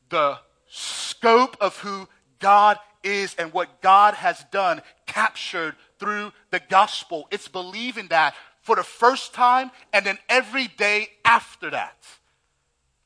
the 0.09 0.39
scope 0.67 1.55
of 1.61 1.77
who 1.77 2.07
God 2.39 2.77
is 3.03 3.35
and 3.35 3.53
what 3.53 3.81
God 3.81 4.15
has 4.15 4.43
done 4.51 4.81
captured 5.05 5.75
through 5.99 6.31
the 6.51 6.61
gospel. 6.69 7.27
It's 7.31 7.47
believing 7.47 8.07
that 8.07 8.35
for 8.61 8.75
the 8.75 8.83
first 8.83 9.33
time 9.33 9.71
and 9.93 10.05
then 10.05 10.17
every 10.27 10.67
day 10.67 11.09
after 11.23 11.69
that. 11.69 11.97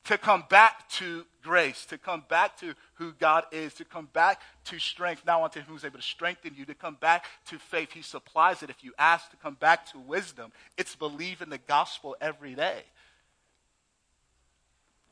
To 0.04 0.18
come 0.18 0.44
back 0.50 0.88
to 0.90 1.24
grace, 1.44 1.84
to 1.86 1.98
come 1.98 2.24
back 2.28 2.58
to 2.58 2.74
who 2.94 3.12
God 3.12 3.44
is, 3.52 3.74
to 3.74 3.84
come 3.84 4.08
back 4.12 4.40
to 4.64 4.78
strength. 4.78 5.22
Now 5.26 5.44
unto 5.44 5.60
who's 5.60 5.84
able 5.84 5.98
to 5.98 6.02
strengthen 6.02 6.54
you, 6.56 6.64
to 6.64 6.74
come 6.74 6.96
back 7.00 7.26
to 7.46 7.58
faith. 7.58 7.92
He 7.92 8.02
supplies 8.02 8.62
it 8.62 8.70
if 8.70 8.82
you 8.82 8.92
ask 8.98 9.30
to 9.30 9.36
come 9.36 9.54
back 9.54 9.86
to 9.92 9.98
wisdom. 9.98 10.50
It's 10.76 10.96
believing 10.96 11.50
the 11.50 11.58
gospel 11.58 12.16
every 12.20 12.54
day. 12.54 12.82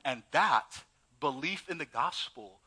And 0.05 0.23
that 0.33 0.83
belief 1.21 1.69
in 1.69 1.79
the 1.79 1.85
gospel, 1.85 2.59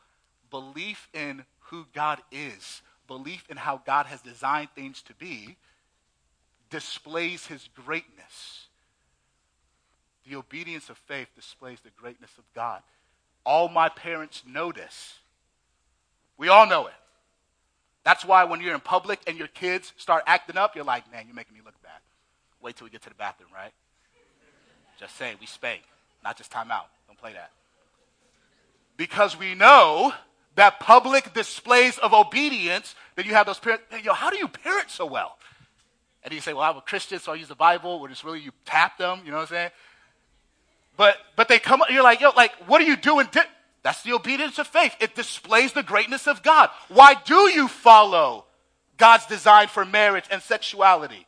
belief 0.50 1.08
in 1.12 1.44
who 1.70 1.86
God 1.92 2.20
is, 2.32 2.80
belief 3.06 3.44
in 3.50 3.56
how 3.56 3.82
God 3.84 4.06
has 4.06 4.22
designed 4.22 4.70
things 4.74 5.02
to 5.02 5.14
be, 5.14 5.56
displays 6.70 7.46
his 7.46 7.68
greatness. 7.74 8.68
The 10.28 10.36
obedience 10.36 10.88
of 10.88 10.98
faith 10.98 11.28
displays 11.36 11.78
the 11.80 11.90
greatness 11.90 12.32
of 12.38 12.44
God. 12.54 12.82
All 13.46 13.70
my 13.70 13.88
parents 13.88 14.42
know 14.46 14.72
this. 14.72 15.14
We 16.36 16.48
all 16.48 16.66
know 16.66 16.88
it. 16.88 16.94
That's 18.04 18.26
why 18.26 18.44
when 18.44 18.60
you're 18.60 18.74
in 18.74 18.80
public 18.80 19.20
and 19.26 19.38
your 19.38 19.48
kids 19.48 19.94
start 19.96 20.22
acting 20.26 20.58
up, 20.58 20.76
you're 20.76 20.84
like, 20.84 21.10
man, 21.10 21.24
you're 21.26 21.34
making 21.34 21.54
me 21.54 21.62
look 21.64 21.80
bad. 21.82 22.00
Wait 22.60 22.76
till 22.76 22.84
we 22.84 22.90
get 22.90 23.00
to 23.02 23.08
the 23.08 23.14
bathroom, 23.14 23.50
right? 23.54 23.72
Just 25.00 25.16
say, 25.16 25.34
we 25.40 25.46
spank, 25.46 25.80
not 26.22 26.36
just 26.36 26.50
time 26.50 26.70
out. 26.70 26.88
Don't 27.08 27.18
play 27.18 27.32
that 27.32 27.52
because 28.96 29.38
we 29.38 29.54
know 29.54 30.12
that 30.54 30.80
public 30.80 31.34
displays 31.34 31.98
of 31.98 32.14
obedience 32.14 32.94
that 33.14 33.26
you 33.26 33.34
have 33.34 33.46
those 33.46 33.58
parents. 33.58 33.84
Yo, 34.02 34.12
how 34.12 34.30
do 34.30 34.38
you 34.38 34.48
parent 34.48 34.90
so 34.90 35.06
well? 35.06 35.36
And 36.22 36.32
you 36.32 36.40
say, 36.40 36.54
well, 36.54 36.62
I'm 36.62 36.76
a 36.76 36.80
Christian, 36.80 37.18
so 37.18 37.32
I 37.32 37.34
use 37.36 37.48
the 37.48 37.54
Bible, 37.54 38.00
where 38.00 38.10
it's 38.10 38.24
really 38.24 38.40
you 38.40 38.52
tap 38.64 38.98
them, 38.98 39.20
you 39.24 39.30
know 39.30 39.36
what 39.36 39.42
I'm 39.42 39.48
saying? 39.48 39.70
But, 40.96 41.16
but 41.36 41.48
they 41.48 41.58
come, 41.58 41.82
up 41.82 41.90
you're 41.90 42.02
like, 42.02 42.20
yo, 42.20 42.30
like, 42.36 42.52
what 42.66 42.80
are 42.80 42.84
you 42.84 42.96
doing? 42.96 43.28
That's 43.82 44.02
the 44.02 44.14
obedience 44.14 44.58
of 44.58 44.66
faith. 44.66 44.94
It 45.00 45.14
displays 45.14 45.72
the 45.72 45.82
greatness 45.82 46.26
of 46.26 46.42
God. 46.42 46.70
Why 46.88 47.14
do 47.14 47.50
you 47.50 47.68
follow 47.68 48.46
God's 48.96 49.26
design 49.26 49.68
for 49.68 49.84
marriage 49.84 50.24
and 50.30 50.42
sexuality? 50.42 51.26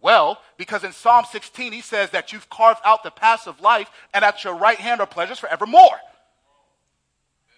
Well, 0.00 0.40
because 0.56 0.84
in 0.84 0.92
Psalm 0.92 1.24
16, 1.30 1.72
he 1.72 1.80
says 1.80 2.10
that 2.10 2.32
you've 2.32 2.48
carved 2.48 2.80
out 2.84 3.02
the 3.02 3.10
paths 3.10 3.48
of 3.48 3.60
life, 3.60 3.90
and 4.14 4.24
at 4.24 4.44
your 4.44 4.54
right 4.54 4.78
hand 4.78 5.00
are 5.00 5.06
pleasures 5.06 5.40
forevermore. 5.40 5.98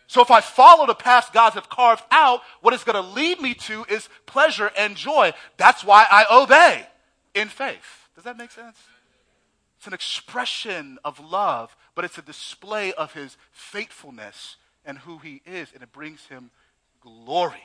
So 0.06 0.22
if 0.22 0.30
I 0.30 0.40
follow 0.40 0.86
the 0.86 0.94
paths 0.94 1.30
God 1.30 1.52
has 1.52 1.62
carved 1.68 2.02
out, 2.10 2.40
what 2.62 2.74
it's 2.74 2.82
going 2.82 3.00
to 3.00 3.12
lead 3.12 3.40
me 3.40 3.54
to 3.54 3.84
is 3.88 4.08
pleasure 4.26 4.72
and 4.76 4.96
joy. 4.96 5.32
That's 5.58 5.84
why 5.84 6.06
I 6.10 6.24
obey 6.28 6.86
in 7.34 7.48
faith. 7.48 8.08
Does 8.16 8.24
that 8.24 8.36
make 8.36 8.50
sense? 8.50 8.76
It's 9.80 9.86
an 9.86 9.94
expression 9.94 10.98
of 11.06 11.18
love, 11.20 11.74
but 11.94 12.04
it's 12.04 12.18
a 12.18 12.22
display 12.22 12.92
of 12.92 13.14
his 13.14 13.38
faithfulness 13.50 14.56
and 14.84 14.98
who 14.98 15.16
he 15.16 15.40
is, 15.46 15.70
and 15.72 15.82
it 15.82 15.90
brings 15.90 16.26
him 16.26 16.50
glory. 17.00 17.64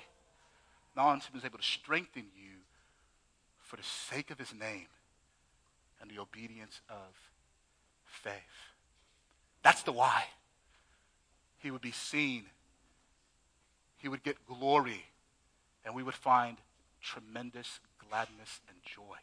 Only 0.96 1.22
is 1.36 1.44
able 1.44 1.58
to 1.58 1.64
strengthen 1.66 2.28
you 2.34 2.54
for 3.60 3.76
the 3.76 3.84
sake 3.84 4.32
of 4.32 4.40
his 4.40 4.54
name 4.54 4.88
and 6.00 6.10
the 6.10 6.22
obedience 6.22 6.80
of 6.90 7.12
faith. 8.06 8.32
That's 9.62 9.84
the 9.84 9.92
why. 9.92 10.24
He 11.58 11.70
would 11.70 11.82
be 11.82 11.92
seen, 11.92 12.46
he 13.98 14.08
would 14.08 14.24
get 14.24 14.38
glory, 14.48 15.04
and 15.84 15.94
we 15.94 16.02
would 16.02 16.16
find 16.16 16.56
tremendous 17.02 17.82
gladness 18.10 18.62
and 18.70 18.78
joy. 18.86 19.18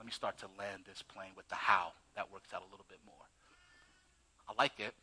Let 0.00 0.06
me 0.06 0.12
start 0.12 0.38
to 0.38 0.46
land 0.58 0.84
this 0.88 1.02
plane 1.02 1.32
with 1.36 1.46
the 1.50 1.56
how. 1.56 1.92
That 2.16 2.32
works 2.32 2.54
out 2.54 2.62
a 2.62 2.70
little 2.70 2.86
bit 2.88 3.00
more. 3.04 3.14
I 4.48 4.54
like 4.60 4.80
it. 4.80 4.94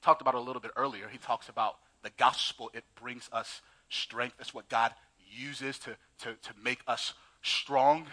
Talked 0.00 0.22
about 0.22 0.34
it 0.34 0.38
a 0.38 0.40
little 0.40 0.62
bit 0.62 0.70
earlier. 0.74 1.06
He 1.12 1.18
talks 1.18 1.50
about 1.50 1.76
the 2.02 2.08
gospel. 2.16 2.70
It 2.72 2.84
brings 2.98 3.28
us 3.30 3.60
strength. 3.90 4.36
That's 4.38 4.54
what 4.54 4.70
God 4.70 4.92
uses 5.30 5.78
to, 5.80 5.96
to, 6.20 6.32
to 6.32 6.50
make 6.64 6.80
us 6.88 7.12
strong. 7.42 8.06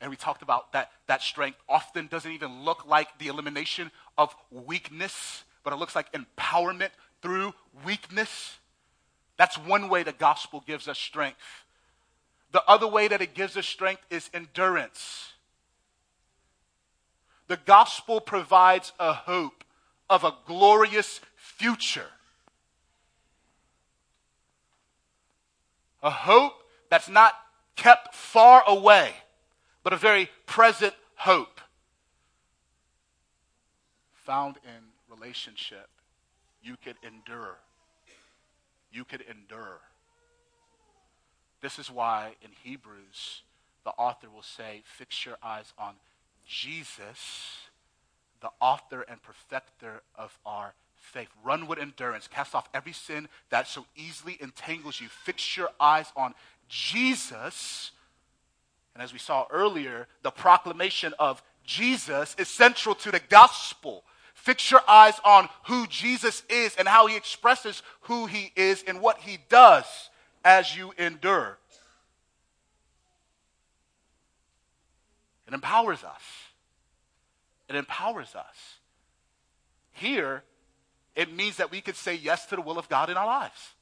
And 0.00 0.08
we 0.10 0.16
talked 0.16 0.40
about 0.40 0.72
that 0.72 0.90
that 1.08 1.20
strength 1.20 1.58
often 1.68 2.06
doesn't 2.06 2.32
even 2.32 2.62
look 2.62 2.86
like 2.86 3.18
the 3.18 3.26
elimination 3.26 3.90
of 4.16 4.34
weakness, 4.50 5.44
but 5.62 5.74
it 5.74 5.76
looks 5.76 5.94
like 5.94 6.10
empowerment 6.12 6.90
through 7.20 7.52
weakness. 7.84 8.56
That's 9.36 9.58
one 9.58 9.90
way 9.90 10.04
the 10.04 10.12
gospel 10.12 10.64
gives 10.66 10.88
us 10.88 10.98
strength. 10.98 11.36
The 12.52 12.64
other 12.66 12.88
way 12.88 13.08
that 13.08 13.20
it 13.20 13.34
gives 13.34 13.58
us 13.58 13.66
strength 13.66 14.02
is 14.08 14.30
endurance. 14.32 15.33
The 17.46 17.58
gospel 17.58 18.20
provides 18.20 18.92
a 18.98 19.12
hope 19.12 19.64
of 20.08 20.24
a 20.24 20.34
glorious 20.46 21.20
future. 21.36 22.10
A 26.02 26.10
hope 26.10 26.54
that's 26.90 27.08
not 27.08 27.34
kept 27.76 28.14
far 28.14 28.62
away, 28.66 29.12
but 29.82 29.92
a 29.92 29.96
very 29.96 30.30
present 30.46 30.94
hope 31.16 31.60
found 34.24 34.56
in 34.64 35.14
relationship. 35.14 35.88
You 36.62 36.76
could 36.82 36.96
endure. 37.02 37.58
You 38.90 39.04
could 39.04 39.22
endure. 39.22 39.80
This 41.60 41.78
is 41.78 41.90
why 41.90 42.34
in 42.42 42.50
Hebrews, 42.62 43.42
the 43.84 43.90
author 43.90 44.28
will 44.30 44.42
say, 44.42 44.82
Fix 44.84 45.24
your 45.24 45.36
eyes 45.42 45.72
on 45.78 45.94
Jesus, 46.46 47.58
the 48.40 48.50
author 48.60 49.02
and 49.02 49.22
perfecter 49.22 50.02
of 50.14 50.38
our 50.44 50.74
faith. 50.96 51.28
Run 51.44 51.66
with 51.66 51.78
endurance. 51.78 52.28
Cast 52.28 52.54
off 52.54 52.68
every 52.74 52.92
sin 52.92 53.28
that 53.50 53.68
so 53.68 53.86
easily 53.96 54.38
entangles 54.40 55.00
you. 55.00 55.08
Fix 55.08 55.56
your 55.56 55.70
eyes 55.80 56.12
on 56.16 56.34
Jesus. 56.68 57.92
And 58.94 59.02
as 59.02 59.12
we 59.12 59.18
saw 59.18 59.46
earlier, 59.50 60.06
the 60.22 60.30
proclamation 60.30 61.14
of 61.18 61.42
Jesus 61.64 62.34
is 62.38 62.48
central 62.48 62.94
to 62.96 63.10
the 63.10 63.20
gospel. 63.28 64.04
Fix 64.34 64.70
your 64.70 64.82
eyes 64.86 65.14
on 65.24 65.48
who 65.66 65.86
Jesus 65.86 66.42
is 66.48 66.76
and 66.76 66.86
how 66.86 67.06
he 67.06 67.16
expresses 67.16 67.82
who 68.02 68.26
he 68.26 68.52
is 68.56 68.84
and 68.86 69.00
what 69.00 69.18
he 69.18 69.38
does 69.48 69.84
as 70.44 70.76
you 70.76 70.92
endure. 70.98 71.58
It 75.54 75.58
empowers 75.58 76.02
us. 76.02 76.22
It 77.68 77.76
empowers 77.76 78.34
us. 78.34 78.56
Here, 79.92 80.42
it 81.14 81.32
means 81.32 81.58
that 81.58 81.70
we 81.70 81.80
could 81.80 81.94
say 81.94 82.16
yes 82.16 82.46
to 82.46 82.56
the 82.56 82.60
will 82.60 82.76
of 82.76 82.88
God 82.88 83.08
in 83.08 83.16
our 83.16 83.26
lives, 83.26 83.74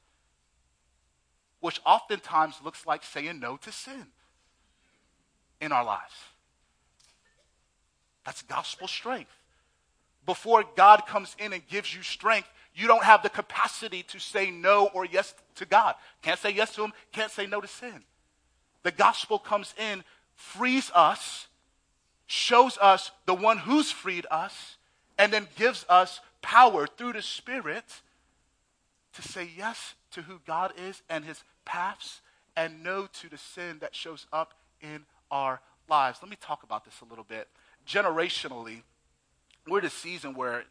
which 1.61 1.81
oftentimes 1.83 2.59
looks 2.63 2.85
like 2.85 3.03
saying 3.03 3.39
no 3.39 3.57
to 3.57 3.71
sin 3.71 4.05
in 5.59 5.71
our 5.71 5.83
lives. 5.83 6.13
That's 8.23 8.43
gospel 8.43 8.87
strength. 8.87 9.35
Before 10.27 10.63
God 10.75 11.07
comes 11.07 11.35
in 11.39 11.53
and 11.53 11.67
gives 11.67 11.95
you 11.95 12.03
strength, 12.03 12.49
you 12.75 12.85
don't 12.85 13.03
have 13.03 13.23
the 13.23 13.31
capacity 13.31 14.03
to 14.09 14.19
say 14.19 14.51
no 14.51 14.91
or 14.93 15.05
yes 15.05 15.33
to 15.55 15.65
God. 15.65 15.95
Can't 16.21 16.39
say 16.39 16.51
yes 16.51 16.75
to 16.75 16.83
Him, 16.83 16.93
can't 17.11 17.31
say 17.31 17.47
no 17.47 17.59
to 17.61 17.67
sin. 17.67 18.03
The 18.83 18.91
gospel 18.91 19.39
comes 19.39 19.73
in, 19.79 20.03
frees 20.35 20.91
us, 20.93 21.47
shows 22.27 22.77
us 22.81 23.11
the 23.25 23.33
one 23.33 23.59
who's 23.59 23.91
freed 23.91 24.25
us, 24.31 24.77
and 25.17 25.31
then 25.31 25.47
gives 25.55 25.85
us 25.89 26.19
power 26.41 26.87
through 26.87 27.13
the 27.13 27.21
Spirit 27.21 28.01
to 29.13 29.21
say 29.21 29.47
yes 29.55 29.93
to 30.11 30.23
who 30.23 30.39
God 30.45 30.73
is 30.77 31.01
and 31.09 31.23
his 31.23 31.43
paths 31.65 32.21
and 32.55 32.83
no 32.83 33.07
to 33.21 33.29
the 33.29 33.37
sin 33.37 33.77
that 33.79 33.95
shows 33.95 34.25
up 34.33 34.53
in 34.81 35.05
our 35.31 35.61
lives. 35.89 36.19
Let 36.21 36.29
me 36.29 36.37
talk 36.39 36.63
about 36.63 36.85
this 36.85 37.01
a 37.01 37.05
little 37.05 37.23
bit. 37.23 37.47
Generationally, 37.87 38.81
we're 39.67 39.79
in 39.79 39.85
a 39.85 39.89
season 39.89 40.33
where 40.33 40.63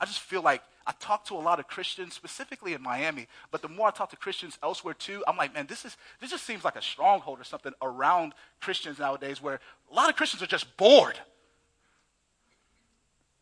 I 0.00 0.04
just 0.06 0.20
feel 0.20 0.42
like 0.42 0.62
I 0.90 0.92
talk 0.98 1.24
to 1.26 1.34
a 1.34 1.38
lot 1.38 1.60
of 1.60 1.68
Christians, 1.68 2.14
specifically 2.14 2.72
in 2.72 2.82
Miami, 2.82 3.28
but 3.52 3.62
the 3.62 3.68
more 3.68 3.86
I 3.86 3.90
talk 3.92 4.10
to 4.10 4.16
Christians 4.16 4.58
elsewhere 4.60 4.94
too, 4.94 5.22
I'm 5.28 5.36
like, 5.36 5.54
man, 5.54 5.68
this 5.68 5.84
is 5.84 5.96
this 6.20 6.30
just 6.30 6.44
seems 6.44 6.64
like 6.64 6.74
a 6.74 6.82
stronghold 6.82 7.38
or 7.38 7.44
something 7.44 7.72
around 7.80 8.34
Christians 8.60 8.98
nowadays 8.98 9.40
where 9.40 9.60
a 9.88 9.94
lot 9.94 10.08
of 10.08 10.16
Christians 10.16 10.42
are 10.42 10.48
just 10.48 10.76
bored. 10.76 11.16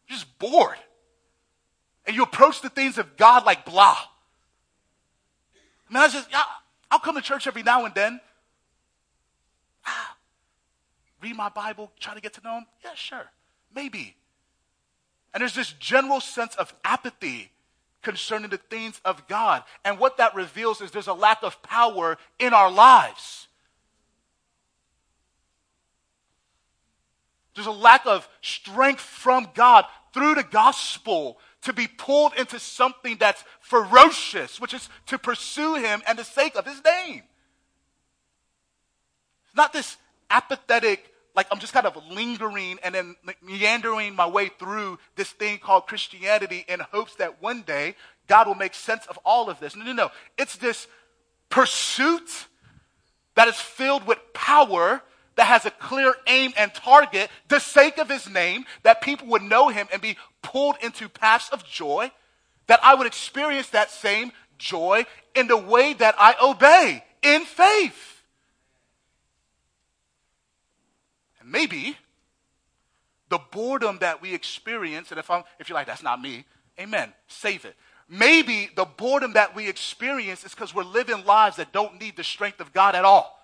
Just 0.08 0.38
bored 0.38 0.76
and 2.06 2.14
you 2.14 2.22
approach 2.22 2.60
the 2.60 2.68
things 2.68 2.98
of 2.98 3.16
God 3.16 3.46
like 3.46 3.64
blah. 3.64 3.96
I 5.88 5.94
mean, 5.94 6.02
I 6.02 6.08
just, 6.08 6.30
yeah, 6.30 6.42
I'll 6.90 6.98
come 6.98 7.14
to 7.14 7.22
church 7.22 7.46
every 7.46 7.62
now 7.62 7.86
and 7.86 7.94
then. 7.94 8.20
Ah, 9.86 10.16
read 11.22 11.34
my 11.34 11.48
Bible, 11.48 11.90
try 11.98 12.12
to 12.12 12.20
get 12.20 12.34
to 12.34 12.42
know 12.42 12.58
Him. 12.58 12.66
Yeah, 12.84 12.94
sure, 12.94 13.30
maybe. 13.74 14.16
And 15.32 15.40
there's 15.40 15.54
this 15.54 15.72
general 15.72 16.20
sense 16.20 16.54
of 16.56 16.74
apathy 16.84 17.50
concerning 18.02 18.50
the 18.50 18.56
things 18.56 19.00
of 19.04 19.26
God. 19.28 19.62
And 19.84 19.98
what 19.98 20.16
that 20.18 20.34
reveals 20.34 20.80
is 20.80 20.90
there's 20.90 21.08
a 21.08 21.12
lack 21.12 21.42
of 21.42 21.62
power 21.62 22.16
in 22.38 22.54
our 22.54 22.70
lives. 22.70 23.48
There's 27.54 27.66
a 27.66 27.72
lack 27.72 28.06
of 28.06 28.28
strength 28.40 29.00
from 29.00 29.48
God 29.54 29.84
through 30.14 30.36
the 30.36 30.44
gospel 30.44 31.38
to 31.62 31.72
be 31.72 31.88
pulled 31.88 32.34
into 32.34 32.58
something 32.60 33.16
that's 33.18 33.42
ferocious, 33.60 34.60
which 34.60 34.72
is 34.72 34.88
to 35.06 35.18
pursue 35.18 35.74
him 35.74 36.00
and 36.06 36.18
the 36.18 36.24
sake 36.24 36.54
of 36.54 36.64
his 36.64 36.80
name. 36.84 37.22
It's 39.46 39.56
not 39.56 39.72
this 39.72 39.96
apathetic, 40.30 41.12
like 41.38 41.46
I'm 41.52 41.60
just 41.60 41.72
kind 41.72 41.86
of 41.86 41.96
lingering 42.10 42.80
and 42.82 42.92
then 42.92 43.14
meandering 43.40 44.16
my 44.16 44.26
way 44.26 44.50
through 44.58 44.98
this 45.14 45.30
thing 45.30 45.58
called 45.58 45.86
Christianity 45.86 46.64
in 46.66 46.80
hopes 46.80 47.14
that 47.14 47.40
one 47.40 47.62
day 47.62 47.94
God 48.26 48.48
will 48.48 48.56
make 48.56 48.74
sense 48.74 49.06
of 49.06 49.20
all 49.24 49.48
of 49.48 49.60
this. 49.60 49.76
No, 49.76 49.84
no, 49.84 49.92
no. 49.92 50.10
It's 50.36 50.56
this 50.56 50.88
pursuit 51.48 52.48
that 53.36 53.46
is 53.46 53.54
filled 53.54 54.04
with 54.04 54.18
power 54.34 55.00
that 55.36 55.46
has 55.46 55.64
a 55.64 55.70
clear 55.70 56.12
aim 56.26 56.52
and 56.56 56.74
target, 56.74 57.30
the 57.46 57.60
sake 57.60 57.98
of 57.98 58.08
his 58.08 58.28
name, 58.28 58.64
that 58.82 59.00
people 59.00 59.28
would 59.28 59.42
know 59.42 59.68
him 59.68 59.86
and 59.92 60.02
be 60.02 60.16
pulled 60.42 60.74
into 60.82 61.08
paths 61.08 61.50
of 61.50 61.64
joy, 61.64 62.10
that 62.66 62.80
I 62.82 62.96
would 62.96 63.06
experience 63.06 63.68
that 63.68 63.92
same 63.92 64.32
joy 64.58 65.06
in 65.36 65.46
the 65.46 65.56
way 65.56 65.92
that 65.92 66.16
I 66.18 66.34
obey 66.42 67.04
in 67.22 67.44
faith. 67.44 68.18
And 71.37 71.37
maybe 71.50 71.96
the 73.28 73.38
boredom 73.50 73.98
that 74.00 74.22
we 74.22 74.34
experience, 74.34 75.10
and 75.10 75.18
if, 75.18 75.30
I'm, 75.30 75.44
if 75.58 75.68
you're 75.68 75.74
like, 75.74 75.86
that's 75.86 76.02
not 76.02 76.20
me, 76.20 76.44
amen, 76.80 77.12
save 77.26 77.64
it. 77.64 77.76
Maybe 78.08 78.70
the 78.74 78.86
boredom 78.86 79.34
that 79.34 79.54
we 79.54 79.68
experience 79.68 80.44
is 80.44 80.54
because 80.54 80.74
we're 80.74 80.82
living 80.82 81.24
lives 81.26 81.56
that 81.56 81.72
don't 81.72 82.00
need 82.00 82.16
the 82.16 82.24
strength 82.24 82.60
of 82.60 82.72
God 82.72 82.94
at 82.94 83.04
all. 83.04 83.38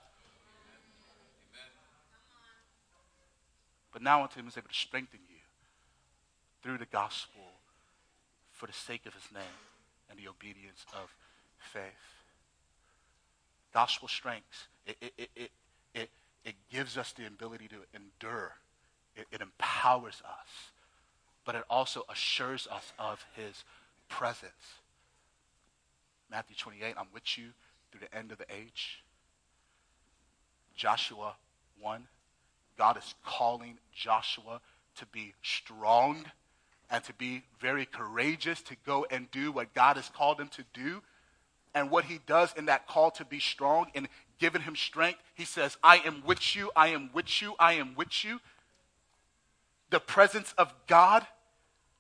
but 3.95 4.03
now 4.03 4.25
unto 4.25 4.39
him 4.39 4.49
is 4.49 4.59
able 4.59 4.69
to 4.69 4.75
strengthen 4.75 5.21
you 5.31 5.37
through 6.63 6.77
the 6.77 6.87
gospel 6.87 7.43
for 8.51 8.67
the 8.67 8.73
sake 8.73 9.07
of 9.07 9.15
his 9.15 9.23
name 9.33 9.59
and 10.11 10.19
the 10.19 10.29
obedience 10.29 10.85
of 10.93 11.15
faith. 11.73 11.83
Gospel 13.73 14.09
strength, 14.09 14.67
it, 14.85 14.97
it, 15.01 15.31
it, 15.37 15.51
it, 16.45 16.55
gives 16.73 16.99
us 16.99 17.13
the 17.13 17.27
ability 17.27 17.69
to 17.69 17.77
endure. 17.95 18.57
It, 19.17 19.27
it 19.33 19.41
empowers 19.41 20.23
us, 20.25 20.71
but 21.45 21.55
it 21.55 21.65
also 21.71 22.05
assures 22.11 22.67
us 22.71 22.93
of 22.99 23.25
his 23.35 23.65
presence. 24.09 24.79
Matthew 26.31 26.57
28, 26.57 26.95
I'm 26.99 27.07
with 27.13 27.39
you 27.39 27.51
through 27.91 28.01
the 28.01 28.17
end 28.17 28.33
of 28.33 28.39
the 28.39 28.47
age. 28.53 29.03
Joshua 30.75 31.35
1, 31.81 32.09
God 32.77 32.97
is 32.97 33.15
calling 33.25 33.79
Joshua 33.95 34.61
to 34.97 35.07
be 35.07 35.35
strong 35.43 36.25
and 36.91 37.03
to 37.05 37.13
be 37.15 37.43
very 37.61 37.87
courageous 37.87 38.61
to 38.63 38.77
go 38.85 39.07
and 39.11 39.31
do 39.31 39.53
what 39.53 39.75
God 39.75 39.97
has 39.97 40.09
called 40.09 40.41
him 40.41 40.49
to 40.49 40.65
do. 40.73 41.03
And 41.75 41.91
what 41.91 42.05
he 42.05 42.21
does 42.27 42.55
in 42.57 42.67
that 42.67 42.87
call 42.87 43.11
to 43.13 43.25
be 43.25 43.41
strong 43.41 43.87
and 43.97 44.09
giving 44.39 44.63
him 44.63 44.77
strength, 44.77 45.21
he 45.35 45.45
says, 45.45 45.77
I 45.83 45.99
am 45.99 46.23
with 46.25 46.57
you, 46.57 46.71
I 46.77 46.89
am 46.89 47.11
with 47.13 47.43
you, 47.43 47.55
I 47.59 47.75
am 47.75 47.95
with 47.95 48.25
you. 48.25 48.41
The 49.91 50.01
presence 50.01 50.55
of 50.59 50.73
God 50.87 51.27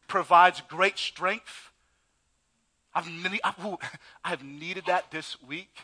provides 0.08 0.60
great 0.68 0.98
strength. 0.98 1.70
I've, 2.94 3.08
I've 4.24 4.44
needed 4.44 4.84
that 4.86 5.10
this 5.10 5.40
week. 5.42 5.78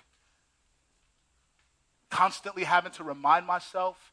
Constantly 2.09 2.65
having 2.65 2.93
to 2.93 3.05
remind 3.05 3.47
myself 3.47 4.13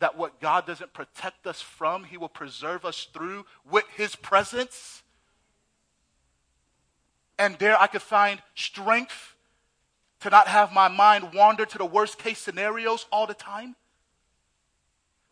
that 0.00 0.16
what 0.16 0.40
God 0.40 0.66
doesn't 0.66 0.92
protect 0.92 1.46
us 1.46 1.60
from, 1.60 2.04
He 2.04 2.16
will 2.16 2.28
preserve 2.28 2.84
us 2.84 3.06
through 3.12 3.44
with 3.70 3.84
His 3.96 4.16
presence. 4.16 5.02
And 7.38 7.58
there 7.58 7.80
I 7.80 7.86
could 7.86 8.02
find 8.02 8.42
strength 8.54 9.34
to 10.20 10.30
not 10.30 10.48
have 10.48 10.72
my 10.72 10.88
mind 10.88 11.32
wander 11.32 11.64
to 11.66 11.78
the 11.78 11.84
worst 11.84 12.18
case 12.18 12.38
scenarios 12.38 13.06
all 13.10 13.26
the 13.26 13.34
time, 13.34 13.74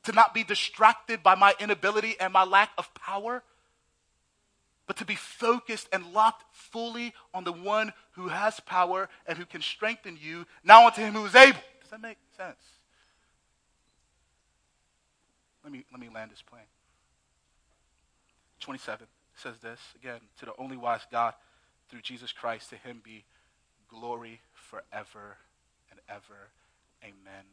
to 0.04 0.12
not 0.12 0.32
be 0.32 0.42
distracted 0.42 1.22
by 1.22 1.34
my 1.34 1.54
inability 1.60 2.16
and 2.18 2.32
my 2.32 2.44
lack 2.44 2.70
of 2.78 2.92
power, 2.94 3.42
but 4.86 4.96
to 4.96 5.04
be 5.04 5.14
focused 5.14 5.88
and 5.92 6.12
locked 6.14 6.44
fully 6.52 7.12
on 7.34 7.44
the 7.44 7.52
one 7.52 7.92
who 8.12 8.28
has 8.28 8.60
power 8.60 9.10
and 9.26 9.36
who 9.36 9.44
can 9.44 9.60
strengthen 9.60 10.18
you, 10.20 10.46
now 10.64 10.86
unto 10.86 11.02
him 11.02 11.12
who 11.12 11.26
is 11.26 11.34
able. 11.34 11.58
Does 11.82 11.90
that 11.90 12.00
make 12.00 12.16
sense? 12.36 12.56
Let 15.62 15.72
me, 15.72 15.84
let 15.92 16.00
me 16.00 16.08
land 16.08 16.30
this 16.30 16.40
plane. 16.40 16.62
27 18.60 19.06
says 19.36 19.58
this 19.58 19.78
again 19.94 20.20
to 20.38 20.46
the 20.46 20.52
only 20.58 20.76
wise 20.76 21.02
God 21.12 21.34
through 21.90 22.00
Jesus 22.00 22.32
Christ, 22.32 22.70
to 22.70 22.76
him 22.76 23.02
be 23.04 23.24
glory 23.88 24.40
forever 24.68 25.36
and 25.90 26.00
ever. 26.08 26.50
Amen. 27.02 27.44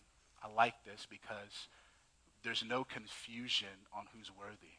I 0.44 0.54
like 0.54 0.74
this 0.86 1.08
because 1.10 1.68
there's 2.44 2.64
no 2.68 2.84
confusion 2.84 3.88
on 3.96 4.06
who's 4.16 4.32
worthy. 4.38 4.78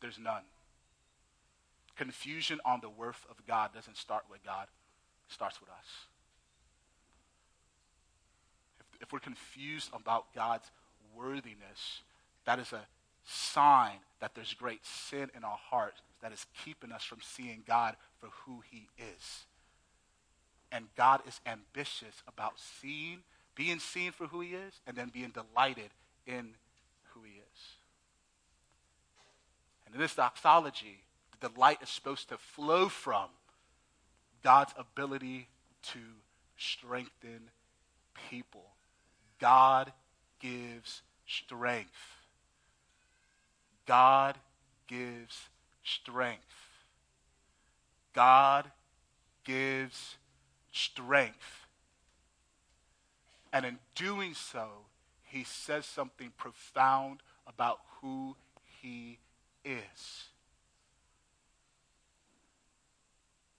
There's 0.00 0.18
none. 0.18 0.42
Confusion 1.96 2.60
on 2.64 2.80
the 2.80 2.90
worth 2.90 3.24
of 3.30 3.36
God 3.46 3.72
doesn't 3.74 3.96
start 3.96 4.24
with 4.30 4.44
God, 4.44 4.68
it 5.28 5.32
starts 5.32 5.60
with 5.60 5.70
us 5.70 6.06
if 9.00 9.12
we're 9.12 9.20
confused 9.20 9.90
about 9.92 10.34
God's 10.34 10.70
worthiness, 11.14 12.02
that 12.44 12.58
is 12.58 12.72
a 12.72 12.86
sign 13.24 13.98
that 14.20 14.34
there's 14.34 14.54
great 14.54 14.84
sin 14.84 15.30
in 15.36 15.44
our 15.44 15.58
hearts 15.70 16.00
that 16.26 16.32
is 16.32 16.44
keeping 16.64 16.90
us 16.90 17.04
from 17.04 17.18
seeing 17.22 17.62
God 17.68 17.94
for 18.18 18.30
who 18.44 18.60
he 18.68 18.88
is. 18.98 19.44
And 20.72 20.86
God 20.96 21.20
is 21.24 21.40
ambitious 21.46 22.20
about 22.26 22.54
seeing, 22.56 23.18
being 23.54 23.78
seen 23.78 24.10
for 24.10 24.26
who 24.26 24.40
he 24.40 24.54
is, 24.54 24.74
and 24.88 24.96
then 24.96 25.12
being 25.14 25.30
delighted 25.30 25.90
in 26.26 26.54
who 27.14 27.20
he 27.22 27.34
is. 27.34 27.60
And 29.86 29.94
in 29.94 30.00
this 30.00 30.16
doxology, 30.16 30.98
the 31.38 31.48
delight 31.48 31.78
is 31.80 31.90
supposed 31.90 32.28
to 32.30 32.38
flow 32.38 32.88
from 32.88 33.28
God's 34.42 34.74
ability 34.76 35.46
to 35.92 36.00
strengthen 36.58 37.50
people 38.32 38.64
God 39.38 39.92
gives 40.40 41.02
strength. 41.24 42.16
God 43.86 44.36
gives 44.88 45.48
strength. 45.86 46.42
God 48.12 48.70
gives 49.44 50.16
strength. 50.72 51.66
And 53.52 53.64
in 53.64 53.78
doing 53.94 54.34
so, 54.34 54.68
he 55.22 55.44
says 55.44 55.86
something 55.86 56.32
profound 56.36 57.20
about 57.46 57.78
who 58.00 58.36
he 58.82 59.18
is. 59.64 60.24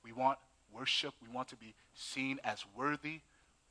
We 0.03 0.11
want 0.11 0.37
worship, 0.73 1.13
we 1.21 1.33
want 1.33 1.47
to 1.49 1.55
be 1.55 1.73
seen 1.95 2.39
as 2.43 2.63
worthy. 2.75 3.21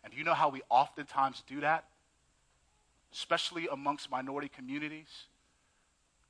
And 0.03 0.15
you 0.15 0.25
know 0.25 0.35
how 0.35 0.49
we 0.49 0.63
oftentimes 0.71 1.43
do 1.47 1.61
that? 1.61 1.85
especially 3.17 3.67
amongst 3.73 4.11
minority 4.11 4.49
communities, 4.49 5.09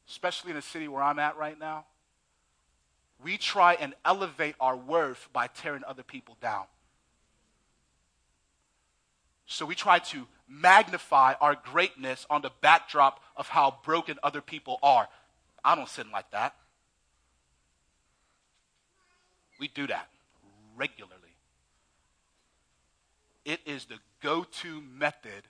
especially 0.08 0.50
in 0.50 0.56
the 0.56 0.62
city 0.62 0.86
where 0.86 1.02
I'm 1.02 1.18
at 1.18 1.36
right 1.36 1.58
now, 1.58 1.84
we 3.22 3.36
try 3.38 3.74
and 3.74 3.94
elevate 4.04 4.54
our 4.60 4.76
worth 4.76 5.28
by 5.32 5.46
tearing 5.46 5.82
other 5.86 6.02
people 6.02 6.36
down. 6.40 6.64
So 9.46 9.64
we 9.64 9.74
try 9.74 10.00
to 10.00 10.26
magnify 10.48 11.34
our 11.40 11.54
greatness 11.54 12.26
on 12.28 12.42
the 12.42 12.50
backdrop 12.60 13.20
of 13.36 13.48
how 13.48 13.78
broken 13.84 14.18
other 14.22 14.40
people 14.40 14.78
are. 14.82 15.08
I 15.64 15.74
don't 15.74 15.88
sin 15.88 16.06
like 16.12 16.30
that. 16.32 16.54
We 19.58 19.68
do 19.68 19.86
that 19.86 20.08
regularly. 20.76 21.14
It 23.44 23.60
is 23.64 23.86
the 23.86 23.98
go 24.20 24.44
to 24.44 24.80
method 24.80 25.48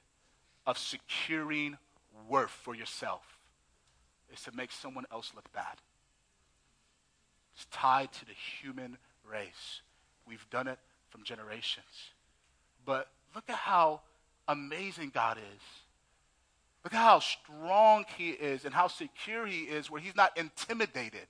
of 0.66 0.78
securing 0.78 1.78
worth 2.28 2.50
for 2.50 2.74
yourself 2.74 3.38
is 4.32 4.40
to 4.42 4.52
make 4.54 4.72
someone 4.72 5.04
else 5.10 5.32
look 5.34 5.50
bad. 5.52 5.76
It's 7.56 7.66
tied 7.70 8.12
to 8.12 8.26
the 8.26 8.32
human 8.60 8.98
race. 9.28 9.80
We've 10.28 10.44
done 10.50 10.68
it 10.68 10.78
from 11.08 11.24
generations. 11.24 11.86
But 12.84 13.08
look 13.34 13.44
at 13.48 13.56
how 13.56 14.02
amazing 14.46 15.10
God 15.14 15.38
is. 15.38 15.62
Look 16.84 16.92
at 16.92 17.00
how 17.00 17.18
strong 17.20 18.04
he 18.16 18.30
is 18.30 18.64
and 18.64 18.74
how 18.74 18.86
secure 18.88 19.46
he 19.46 19.62
is, 19.62 19.90
where 19.90 20.00
he's 20.00 20.14
not 20.14 20.36
intimidated 20.36 21.26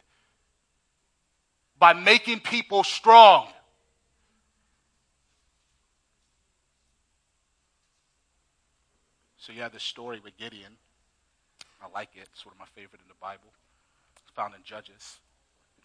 by 1.78 1.92
making 1.92 2.40
people 2.40 2.82
strong. 2.82 3.48
So 9.38 9.52
you 9.52 9.62
have 9.62 9.72
this 9.72 9.84
story 9.84 10.20
with 10.22 10.36
Gideon. 10.36 10.76
I 11.80 11.86
like 11.94 12.10
it. 12.16 12.28
It's 12.32 12.44
of 12.44 12.58
my 12.58 12.64
favorite 12.74 13.00
in 13.00 13.08
the 13.08 13.14
Bible. 13.20 13.52
It's 14.22 14.34
found 14.34 14.54
in 14.54 14.60
Judges. 14.64 15.20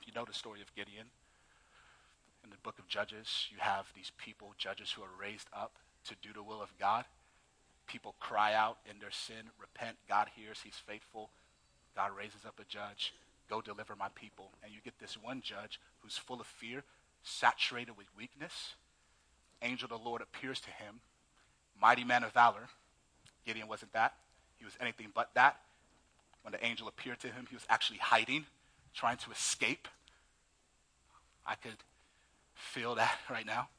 If 0.02 0.08
you 0.08 0.14
know 0.14 0.26
the 0.26 0.34
story 0.34 0.62
of 0.62 0.74
Gideon, 0.76 1.06
in 2.44 2.50
the 2.50 2.58
book 2.64 2.80
of 2.80 2.88
Judges, 2.88 3.48
you 3.52 3.58
have 3.60 3.86
these 3.96 4.12
people, 4.18 4.54
judges 4.58 4.92
who 4.92 5.04
are 5.04 5.20
raised 5.20 5.48
up 5.54 5.74
to 6.08 6.16
do 6.22 6.34
the 6.34 6.42
will 6.42 6.62
of 6.62 6.76
God. 6.80 7.06
People 7.88 8.16
cry 8.20 8.54
out 8.54 8.78
in 8.90 9.00
their 9.00 9.12
sin, 9.12 9.52
repent. 9.60 9.98
God 10.10 10.28
hears, 10.36 10.60
he's 10.64 10.82
faithful. 10.88 11.30
God 11.96 12.12
raises 12.18 12.46
up 12.46 12.60
a 12.60 12.64
judge. 12.64 13.14
Go 13.50 13.62
deliver 13.62 13.96
my 13.96 14.08
people. 14.16 14.50
And 14.64 14.74
you 14.74 14.80
get 14.84 14.98
this 15.00 15.18
one 15.22 15.42
judge 15.42 15.80
who's 16.00 16.18
full 16.18 16.42
of 16.42 16.48
fear, 16.48 16.84
saturated 17.22 17.96
with 17.96 18.08
weakness. 18.18 18.74
Angel 19.62 19.86
of 19.86 20.02
the 20.02 20.10
Lord 20.10 20.22
appears 20.22 20.60
to 20.62 20.72
him, 20.72 21.02
mighty 21.80 22.04
man 22.04 22.24
of 22.24 22.32
valor 22.34 22.70
Gideon 23.46 23.68
wasn't 23.68 23.94
that. 23.94 24.14
He 24.58 24.66
was 24.66 24.74
anything 24.80 25.08
but 25.14 25.32
that. 25.34 25.60
When 26.44 26.52
the 26.52 26.64
angel 26.66 26.88
appeared 26.88 27.20
to 27.22 27.28
him, 27.28 27.46
he 27.50 27.56
was 27.56 27.66
actually 27.70 28.00
hiding, 28.00 28.46
trying 28.94 29.18
to 29.18 29.32
escape. 29.32 29.88
I 31.46 31.56
could 31.56 31.78
feel 32.56 32.96
that 32.96 33.18
right 33.30 33.46
now. 33.46 33.70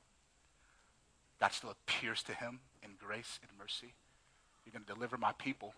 God 1.40 1.52
still 1.52 1.70
appears 1.70 2.22
to 2.24 2.34
him 2.34 2.60
in 2.82 2.90
grace 3.04 3.40
and 3.42 3.50
mercy. 3.58 3.94
You're 4.64 4.72
going 4.72 4.84
to 4.84 4.92
deliver 4.92 5.16
my 5.16 5.32
people. 5.32 5.74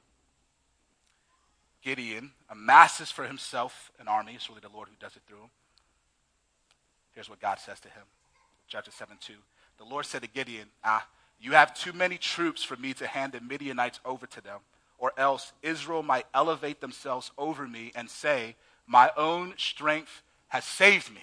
Gideon 1.83 2.33
amasses 2.51 3.11
for 3.11 3.25
himself 3.25 3.91
an 3.99 4.09
army. 4.09 4.33
It's 4.35 4.49
really 4.49 4.61
the 4.63 4.75
Lord 4.75 4.89
who 4.89 4.95
does 4.99 5.17
it 5.17 5.23
through 5.27 5.39
him. 5.39 5.51
Here's 7.13 7.31
what 7.31 7.41
God 7.41 7.59
says 7.59 7.81
to 7.81 7.89
him 7.89 8.05
Judges 8.69 8.95
7 8.95 9.17
2. 9.21 9.35
The 9.79 9.85
Lord 9.85 10.07
said 10.07 10.23
to 10.23 10.29
Gideon, 10.29 10.69
Ah, 10.83 11.07
You 11.41 11.53
have 11.53 11.75
too 11.75 11.93
many 11.93 12.19
troops 12.19 12.63
for 12.63 12.77
me 12.77 12.93
to 12.95 13.07
hand 13.07 13.33
the 13.33 13.41
Midianites 13.41 14.01
over 14.05 14.27
to 14.27 14.41
them, 14.41 14.61
or 14.99 15.13
else 15.17 15.53
Israel 15.63 16.03
might 16.03 16.27
elevate 16.35 16.81
themselves 16.81 17.31
over 17.37 17.67
me 17.67 17.93
and 17.95 18.09
say, 18.09 18.57
My 18.87 19.11
own 19.17 19.55
strength 19.57 20.23
has 20.49 20.65
saved 20.65 21.13
me. 21.13 21.21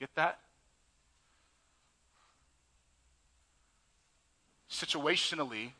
Get 0.00 0.10
that? 0.16 0.38
Situationally, 4.68 5.70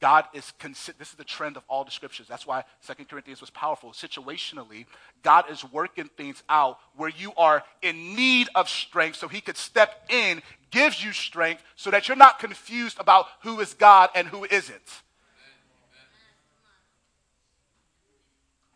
God 0.00 0.24
is, 0.34 0.52
consi- 0.58 0.96
this 0.98 1.10
is 1.10 1.14
the 1.14 1.24
trend 1.24 1.56
of 1.56 1.62
all 1.68 1.84
the 1.84 1.90
scriptures. 1.90 2.26
That's 2.28 2.46
why 2.46 2.64
Second 2.80 3.08
Corinthians 3.08 3.40
was 3.40 3.50
powerful. 3.50 3.92
Situationally, 3.92 4.86
God 5.22 5.50
is 5.50 5.64
working 5.64 6.10
things 6.16 6.42
out 6.48 6.78
where 6.96 7.08
you 7.08 7.32
are 7.36 7.62
in 7.82 8.14
need 8.14 8.48
of 8.54 8.68
strength 8.68 9.16
so 9.16 9.28
he 9.28 9.40
could 9.40 9.56
step 9.56 10.04
in, 10.10 10.42
gives 10.70 11.02
you 11.02 11.12
strength 11.12 11.62
so 11.76 11.90
that 11.90 12.08
you're 12.08 12.16
not 12.16 12.38
confused 12.38 12.98
about 12.98 13.26
who 13.42 13.60
is 13.60 13.74
God 13.74 14.10
and 14.14 14.28
who 14.28 14.44
isn't. 14.44 15.02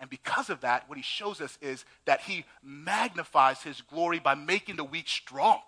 And 0.01 0.09
because 0.09 0.49
of 0.49 0.63
that, 0.63 0.89
what 0.89 0.97
he 0.97 1.05
shows 1.05 1.43
us 1.43 1.59
is 1.61 1.85
that 2.07 2.23
he 2.23 2.47
magnifies 2.63 3.63
his 3.63 3.83
glory 3.83 4.19
by 4.19 4.35
making 4.35 4.77
the 4.77 4.85
weak 4.85 5.07
strong. 5.07 5.61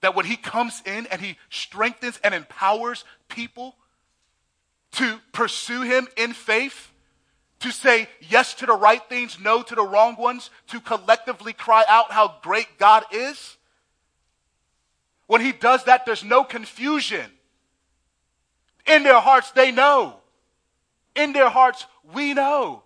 That 0.00 0.16
when 0.16 0.26
he 0.26 0.36
comes 0.36 0.82
in 0.84 1.06
and 1.06 1.20
he 1.20 1.38
strengthens 1.50 2.18
and 2.24 2.34
empowers 2.34 3.04
people 3.28 3.76
to 4.92 5.18
pursue 5.32 5.82
him 5.82 6.08
in 6.16 6.32
faith, 6.32 6.92
to 7.60 7.70
say 7.70 8.08
yes 8.28 8.54
to 8.54 8.66
the 8.66 8.76
right 8.76 9.02
things, 9.08 9.38
no 9.40 9.62
to 9.62 9.74
the 9.74 9.82
wrong 9.82 10.16
ones, 10.16 10.50
to 10.68 10.80
collectively 10.80 11.52
cry 11.52 11.84
out 11.88 12.10
how 12.10 12.36
great 12.42 12.78
God 12.78 13.04
is. 13.12 13.56
When 15.26 15.40
he 15.40 15.52
does 15.52 15.84
that, 15.84 16.06
there's 16.06 16.24
no 16.24 16.42
confusion. 16.42 17.30
In 18.86 19.02
their 19.04 19.20
hearts, 19.20 19.50
they 19.52 19.70
know 19.70 20.17
in 21.18 21.32
their 21.32 21.50
hearts, 21.50 21.84
we 22.14 22.32
know 22.32 22.84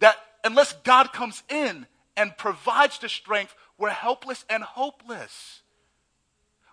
that 0.00 0.16
unless 0.42 0.72
God 0.82 1.12
comes 1.12 1.42
in 1.48 1.86
and 2.16 2.36
provides 2.36 2.98
the 2.98 3.08
strength, 3.08 3.54
we're 3.78 3.90
helpless 3.90 4.44
and 4.48 4.62
hopeless. 4.62 5.62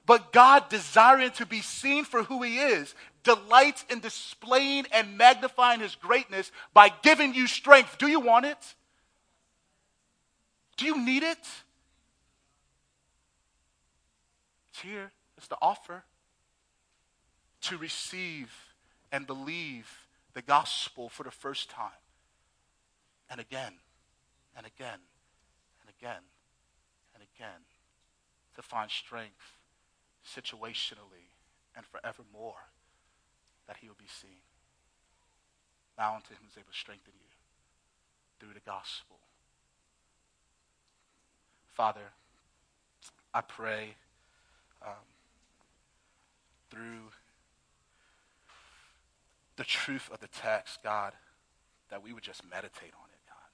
But 0.06 0.32
God, 0.32 0.70
desiring 0.70 1.32
to 1.32 1.46
be 1.46 1.62
seen 1.62 2.06
for 2.06 2.24
who 2.24 2.42
He 2.42 2.58
is, 2.58 2.96
delights 3.24 3.84
in 3.90 4.00
displaying 4.00 4.86
and 4.94 5.18
magnifying 5.18 5.82
His 5.82 5.96
greatness 5.96 6.52
by 6.74 6.90
giving 7.04 7.34
you 7.34 7.46
strength. 7.46 7.98
Do 7.98 8.08
you 8.08 8.22
want 8.22 8.46
it? 8.46 8.76
Do 10.78 10.86
you 10.86 11.04
need 11.04 11.24
it? 11.24 11.38
It's 14.70 14.80
here. 14.82 15.12
It's 15.38 15.48
the 15.48 15.58
offer 15.62 16.06
to 17.64 17.78
receive 17.78 18.67
and 19.12 19.26
believe 19.26 20.08
the 20.34 20.42
gospel 20.42 21.10
for 21.10 21.24
the 21.24 21.32
first 21.32 21.70
time. 21.70 22.02
And 23.30 23.40
again, 23.40 23.74
and 24.56 24.66
again, 24.66 25.00
and 25.82 25.90
again, 26.00 26.22
and 27.14 27.24
again, 27.36 27.62
to 28.56 28.62
find 28.62 28.90
strength 28.90 29.58
situationally 30.26 31.32
and 31.76 31.86
forevermore 31.86 32.72
that 33.68 33.78
he 33.82 33.88
will 33.88 33.96
be 33.98 34.08
seen. 34.08 34.42
Now 35.98 36.16
unto 36.16 36.30
him 36.30 36.48
is 36.50 36.58
able 36.58 36.72
to 36.72 36.78
strengthen 36.78 37.14
you 37.20 37.32
through 38.40 38.54
the 38.54 38.66
gospel. 38.66 39.18
Father, 41.74 42.12
I 43.34 43.42
pray 43.42 43.96
um, 44.86 44.94
through 46.72 47.12
the 49.58 49.64
truth 49.64 50.10
of 50.12 50.20
the 50.20 50.28
text, 50.28 50.80
God, 50.84 51.14
that 51.90 52.04
we 52.04 52.14
would 52.14 52.24
just 52.24 52.44
meditate 52.50 52.94
on 52.94 53.10
it, 53.12 53.22
God. 53.28 53.50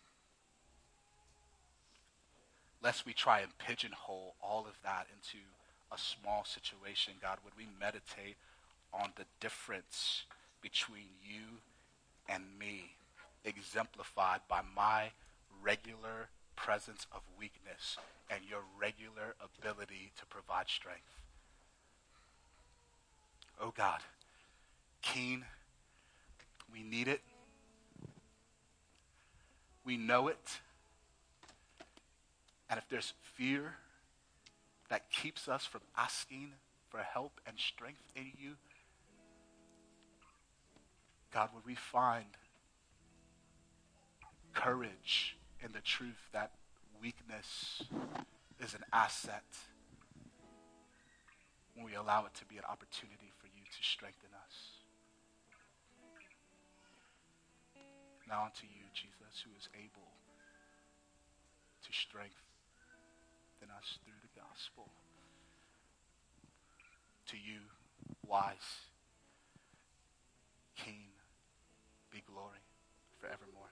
Lest 2.82 3.06
we 3.06 3.14
try 3.14 3.40
and 3.40 3.58
pigeonhole 3.58 4.36
all 4.42 4.62
of 4.68 4.76
that 4.84 5.08
into 5.12 5.44
a 5.92 5.98
small 5.98 6.46
situation, 6.46 7.14
God, 7.22 7.40
would 7.44 7.54
we 7.58 7.68
meditate 7.80 8.36
on 8.94 9.12
the 9.16 9.26
difference 9.40 10.24
between 10.62 11.10
you 11.24 11.60
and 12.30 12.44
me, 12.60 12.96
exemplified 13.44 14.42
by 14.48 14.62
my 14.76 15.12
regular 15.62 16.30
presence 16.56 17.08
of 17.12 17.22
weakness 17.38 17.98
and 18.30 18.42
your 18.50 18.62
regular 18.80 19.36
ability 19.42 20.12
to 20.18 20.26
provide 20.26 20.68
strength. 20.70 21.22
Oh 23.60 23.74
God, 23.76 24.00
keen 25.02 25.46
we 26.74 26.82
need 26.84 27.08
it. 27.08 27.22
We 29.86 29.96
know 29.96 30.28
it. 30.28 30.60
And 32.70 32.80
if 32.80 32.90
there's 32.90 33.14
fear 33.36 33.76
that 34.90 35.12
keeps 35.12 35.48
us 35.48 35.66
from 35.66 35.82
asking 35.96 36.54
for 36.90 37.00
help 37.00 37.40
and 37.46 37.58
strength 37.60 38.02
in 38.16 38.32
you, 38.38 38.54
God, 41.32 41.50
would 41.54 41.66
we 41.66 41.76
find 41.76 42.26
courage 44.54 45.38
in 45.64 45.72
the 45.72 45.82
truth 45.82 46.30
that 46.32 46.52
weakness 47.02 47.84
is 48.64 48.74
an 48.74 48.84
asset 48.94 49.44
when 51.76 51.86
we 51.86 51.96
allow 51.96 52.26
it 52.26 52.34
to 52.36 52.46
be 52.46 52.58
an 52.58 52.64
opportunity 52.70 53.32
for 53.40 53.48
you 53.48 53.64
to 53.66 53.84
strengthen 53.84 54.30
Now 58.34 58.50
unto 58.50 58.66
you, 58.66 58.82
Jesus, 58.98 59.46
who 59.46 59.54
is 59.54 59.70
able 59.78 60.10
to 61.86 61.92
strengthen 61.94 62.34
us 63.70 64.00
through 64.02 64.18
the 64.26 64.34
gospel. 64.34 64.90
To 67.30 67.38
you, 67.38 67.62
wise 68.26 68.90
keen, 70.76 71.14
be 72.10 72.24
glory 72.26 72.66
forevermore. 73.22 73.63